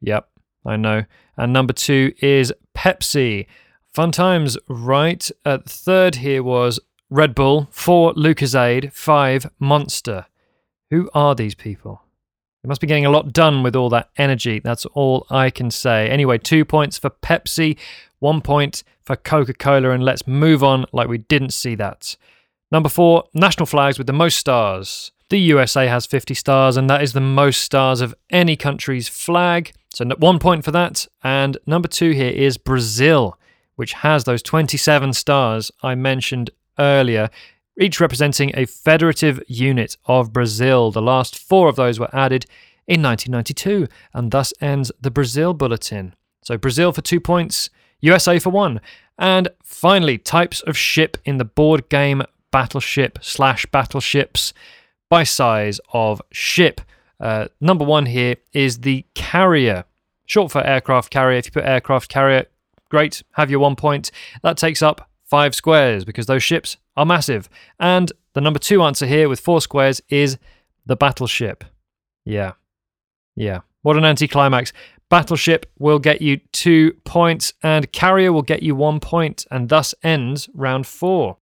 Yep, 0.00 0.28
I 0.64 0.76
know. 0.76 1.04
And 1.36 1.52
number 1.52 1.72
two 1.72 2.12
is 2.20 2.52
Pepsi. 2.76 3.46
Fun 3.92 4.12
times, 4.12 4.58
right? 4.68 5.30
Uh, 5.44 5.58
third 5.66 6.16
here 6.16 6.42
was 6.42 6.80
Red 7.10 7.34
Bull. 7.34 7.68
Four, 7.70 8.14
Lucozade. 8.14 8.92
Five, 8.92 9.50
Monster. 9.58 10.26
Who 10.90 11.10
are 11.14 11.34
these 11.34 11.54
people? 11.54 12.02
They 12.62 12.68
must 12.68 12.80
be 12.80 12.86
getting 12.86 13.06
a 13.06 13.10
lot 13.10 13.32
done 13.32 13.62
with 13.62 13.76
all 13.76 13.88
that 13.90 14.10
energy. 14.16 14.58
That's 14.58 14.86
all 14.86 15.26
I 15.30 15.50
can 15.50 15.70
say. 15.70 16.08
Anyway, 16.08 16.38
two 16.38 16.64
points 16.64 16.98
for 16.98 17.10
Pepsi, 17.10 17.76
one 18.18 18.40
point 18.40 18.82
for 19.04 19.14
Coca 19.14 19.54
Cola, 19.54 19.90
and 19.90 20.04
let's 20.04 20.26
move 20.26 20.64
on 20.64 20.84
like 20.92 21.08
we 21.08 21.18
didn't 21.18 21.52
see 21.52 21.74
that. 21.76 22.16
Number 22.72 22.88
four, 22.88 23.24
national 23.34 23.66
flags 23.66 23.98
with 23.98 24.08
the 24.08 24.12
most 24.12 24.36
stars. 24.36 25.12
The 25.28 25.38
USA 25.40 25.88
has 25.88 26.06
50 26.06 26.34
stars, 26.34 26.76
and 26.76 26.88
that 26.88 27.02
is 27.02 27.12
the 27.12 27.20
most 27.20 27.62
stars 27.62 28.00
of 28.00 28.14
any 28.30 28.54
country's 28.54 29.08
flag. 29.08 29.72
So, 29.92 30.04
one 30.18 30.38
point 30.38 30.64
for 30.64 30.70
that. 30.70 31.08
And 31.24 31.58
number 31.66 31.88
two 31.88 32.12
here 32.12 32.30
is 32.30 32.58
Brazil, 32.58 33.36
which 33.74 33.94
has 33.94 34.22
those 34.22 34.42
27 34.42 35.12
stars 35.14 35.72
I 35.82 35.96
mentioned 35.96 36.50
earlier, 36.78 37.28
each 37.80 37.98
representing 37.98 38.52
a 38.54 38.66
federative 38.66 39.42
unit 39.48 39.96
of 40.04 40.32
Brazil. 40.32 40.92
The 40.92 41.02
last 41.02 41.36
four 41.36 41.68
of 41.68 41.74
those 41.74 41.98
were 41.98 42.14
added 42.14 42.46
in 42.86 43.02
1992, 43.02 43.88
and 44.14 44.30
thus 44.30 44.54
ends 44.60 44.92
the 45.00 45.10
Brazil 45.10 45.54
Bulletin. 45.54 46.14
So, 46.44 46.56
Brazil 46.56 46.92
for 46.92 47.00
two 47.02 47.20
points, 47.20 47.68
USA 48.00 48.38
for 48.38 48.50
one. 48.50 48.80
And 49.18 49.48
finally, 49.64 50.18
types 50.18 50.60
of 50.60 50.78
ship 50.78 51.16
in 51.24 51.38
the 51.38 51.44
board 51.44 51.88
game 51.88 52.22
battleship 52.52 53.18
slash 53.22 53.66
battleships 53.66 54.52
by 55.08 55.22
size 55.24 55.80
of 55.92 56.20
ship. 56.32 56.80
Uh, 57.18 57.46
number 57.60 57.84
one 57.84 58.06
here 58.06 58.36
is 58.52 58.80
the 58.80 59.04
carrier, 59.14 59.84
short 60.26 60.52
for 60.52 60.64
aircraft 60.66 61.10
carrier. 61.10 61.38
If 61.38 61.46
you 61.46 61.52
put 61.52 61.64
aircraft 61.64 62.08
carrier, 62.10 62.46
great, 62.90 63.22
have 63.32 63.50
your 63.50 63.60
one 63.60 63.76
point. 63.76 64.10
That 64.42 64.56
takes 64.56 64.82
up 64.82 65.08
five 65.24 65.54
squares 65.54 66.04
because 66.04 66.26
those 66.26 66.42
ships 66.42 66.76
are 66.96 67.06
massive. 67.06 67.48
And 67.80 68.12
the 68.34 68.40
number 68.40 68.58
two 68.58 68.82
answer 68.82 69.06
here 69.06 69.28
with 69.28 69.40
four 69.40 69.60
squares 69.60 70.00
is 70.08 70.38
the 70.84 70.96
battleship. 70.96 71.64
Yeah. 72.24 72.52
Yeah. 73.34 73.60
What 73.82 73.96
an 73.96 74.04
anticlimax. 74.04 74.72
Battleship 75.08 75.70
will 75.78 76.00
get 76.00 76.20
you 76.20 76.38
two 76.52 76.94
points, 77.04 77.52
and 77.62 77.90
Carrier 77.92 78.32
will 78.32 78.42
get 78.42 78.62
you 78.62 78.74
one 78.74 78.98
point, 78.98 79.46
and 79.50 79.68
thus 79.68 79.94
ends 80.02 80.48
round 80.52 80.86
four. 80.86 81.36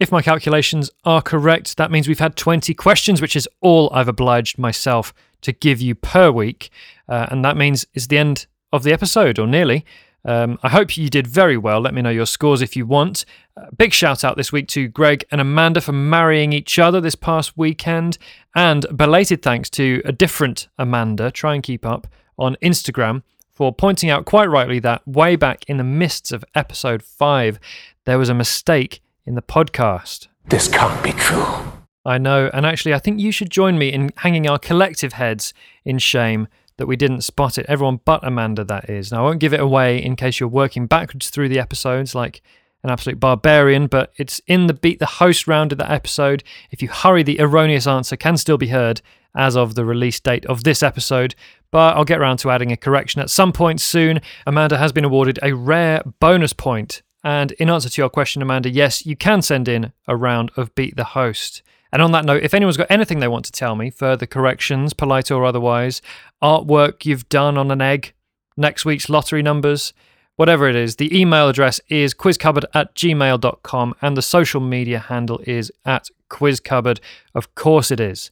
If 0.00 0.10
my 0.10 0.22
calculations 0.22 0.90
are 1.04 1.20
correct, 1.20 1.76
that 1.76 1.90
means 1.90 2.08
we've 2.08 2.18
had 2.18 2.34
20 2.34 2.72
questions, 2.72 3.20
which 3.20 3.36
is 3.36 3.46
all 3.60 3.90
I've 3.92 4.08
obliged 4.08 4.58
myself 4.58 5.12
to 5.42 5.52
give 5.52 5.80
you 5.80 5.94
per 5.94 6.30
week. 6.30 6.70
Uh, 7.06 7.26
and 7.30 7.44
that 7.44 7.56
means 7.56 7.86
it's 7.92 8.06
the 8.06 8.16
end 8.16 8.46
of 8.72 8.82
the 8.82 8.94
episode, 8.94 9.38
or 9.38 9.46
nearly. 9.46 9.84
Um, 10.24 10.58
I 10.62 10.70
hope 10.70 10.96
you 10.96 11.10
did 11.10 11.26
very 11.26 11.58
well. 11.58 11.80
Let 11.80 11.92
me 11.92 12.00
know 12.00 12.10
your 12.10 12.26
scores 12.26 12.62
if 12.62 12.76
you 12.76 12.86
want. 12.86 13.26
Uh, 13.56 13.66
big 13.76 13.92
shout 13.92 14.24
out 14.24 14.38
this 14.38 14.50
week 14.50 14.68
to 14.68 14.88
Greg 14.88 15.24
and 15.30 15.38
Amanda 15.40 15.82
for 15.82 15.92
marrying 15.92 16.54
each 16.54 16.78
other 16.78 17.00
this 17.00 17.14
past 17.14 17.56
weekend. 17.58 18.16
And 18.54 18.86
belated 18.96 19.42
thanks 19.42 19.68
to 19.70 20.00
a 20.06 20.12
different 20.12 20.68
Amanda, 20.78 21.30
try 21.30 21.54
and 21.54 21.62
keep 21.62 21.84
up, 21.84 22.06
on 22.38 22.56
Instagram 22.62 23.22
for 23.60 23.74
pointing 23.74 24.08
out 24.08 24.24
quite 24.24 24.48
rightly 24.48 24.78
that 24.78 25.06
way 25.06 25.36
back 25.36 25.62
in 25.68 25.76
the 25.76 25.84
mists 25.84 26.32
of 26.32 26.42
episode 26.54 27.02
5, 27.02 27.60
there 28.06 28.18
was 28.18 28.30
a 28.30 28.34
mistake 28.34 29.02
in 29.26 29.34
the 29.34 29.42
podcast. 29.42 30.28
This 30.46 30.68
can't 30.68 31.02
be 31.02 31.12
true. 31.12 31.72
I 32.04 32.18
know, 32.18 32.50
and 32.52 32.64
actually, 32.64 32.94
I 32.94 32.98
think 32.98 33.20
you 33.20 33.30
should 33.30 33.50
join 33.50 33.78
me 33.78 33.92
in 33.92 34.10
hanging 34.16 34.48
our 34.48 34.58
collective 34.58 35.14
heads 35.14 35.52
in 35.84 35.98
shame 35.98 36.48
that 36.78 36.86
we 36.86 36.96
didn't 36.96 37.20
spot 37.20 37.58
it. 37.58 37.66
Everyone 37.68 38.00
but 38.04 38.26
Amanda, 38.26 38.64
that 38.64 38.88
is. 38.88 39.12
Now, 39.12 39.20
I 39.20 39.22
won't 39.28 39.40
give 39.40 39.52
it 39.52 39.60
away 39.60 40.02
in 40.02 40.16
case 40.16 40.40
you're 40.40 40.48
working 40.48 40.86
backwards 40.86 41.28
through 41.28 41.50
the 41.50 41.60
episodes 41.60 42.14
like 42.14 42.40
an 42.82 42.88
absolute 42.88 43.20
barbarian, 43.20 43.86
but 43.86 44.12
it's 44.16 44.40
in 44.46 44.66
the 44.66 44.72
Beat 44.72 44.98
the 44.98 45.06
Host 45.06 45.46
round 45.46 45.72
of 45.72 45.78
that 45.78 45.90
episode. 45.90 46.42
If 46.70 46.80
you 46.80 46.88
hurry, 46.88 47.22
the 47.22 47.38
erroneous 47.38 47.86
answer 47.86 48.16
can 48.16 48.38
still 48.38 48.56
be 48.56 48.68
heard 48.68 49.02
as 49.36 49.56
of 49.56 49.74
the 49.74 49.84
release 49.84 50.18
date 50.18 50.46
of 50.46 50.64
this 50.64 50.82
episode, 50.82 51.34
but 51.70 51.96
I'll 51.96 52.04
get 52.04 52.18
around 52.18 52.38
to 52.38 52.50
adding 52.50 52.72
a 52.72 52.76
correction 52.76 53.20
at 53.20 53.30
some 53.30 53.52
point 53.52 53.80
soon. 53.80 54.20
Amanda 54.46 54.78
has 54.78 54.92
been 54.92 55.04
awarded 55.04 55.38
a 55.42 55.52
rare 55.52 56.02
bonus 56.18 56.52
point 56.54 57.02
and 57.22 57.52
in 57.52 57.68
answer 57.68 57.88
to 57.88 58.00
your 58.00 58.08
question, 58.08 58.42
Amanda, 58.42 58.70
yes, 58.70 59.04
you 59.04 59.16
can 59.16 59.42
send 59.42 59.68
in 59.68 59.92
a 60.06 60.16
round 60.16 60.50
of 60.56 60.74
Beat 60.74 60.96
the 60.96 61.04
Host. 61.04 61.62
And 61.92 62.00
on 62.00 62.12
that 62.12 62.24
note, 62.24 62.42
if 62.42 62.54
anyone's 62.54 62.76
got 62.76 62.90
anything 62.90 63.18
they 63.18 63.28
want 63.28 63.44
to 63.46 63.52
tell 63.52 63.74
me, 63.74 63.90
further 63.90 64.26
corrections, 64.26 64.92
polite 64.92 65.30
or 65.30 65.44
otherwise, 65.44 66.00
artwork 66.42 67.04
you've 67.04 67.28
done 67.28 67.58
on 67.58 67.70
an 67.70 67.80
egg, 67.80 68.12
next 68.56 68.84
week's 68.84 69.08
lottery 69.08 69.42
numbers, 69.42 69.92
whatever 70.36 70.68
it 70.68 70.76
is, 70.76 70.96
the 70.96 71.18
email 71.18 71.48
address 71.48 71.80
is 71.88 72.14
quizcupboard 72.14 72.64
at 72.74 72.94
gmail.com 72.94 73.94
and 74.00 74.16
the 74.16 74.22
social 74.22 74.60
media 74.60 74.98
handle 74.98 75.40
is 75.44 75.72
at 75.84 76.08
quizcupboard. 76.28 77.00
Of 77.34 77.54
course 77.54 77.90
it 77.90 78.00
is. 78.00 78.30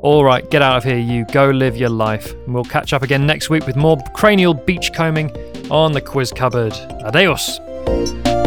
All 0.00 0.22
right, 0.22 0.48
get 0.48 0.62
out 0.62 0.76
of 0.76 0.84
here, 0.84 0.98
you. 0.98 1.24
Go 1.32 1.50
live 1.50 1.76
your 1.76 1.88
life. 1.88 2.32
And 2.32 2.54
we'll 2.54 2.62
catch 2.64 2.92
up 2.92 3.02
again 3.02 3.26
next 3.26 3.50
week 3.50 3.66
with 3.66 3.74
more 3.74 3.96
cranial 4.14 4.54
beachcombing 4.54 5.30
on 5.70 5.92
the 5.92 6.00
quiz 6.00 6.30
cupboard. 6.30 6.74
Adios. 7.04 7.58
Thank 7.86 8.28
you 8.28 8.37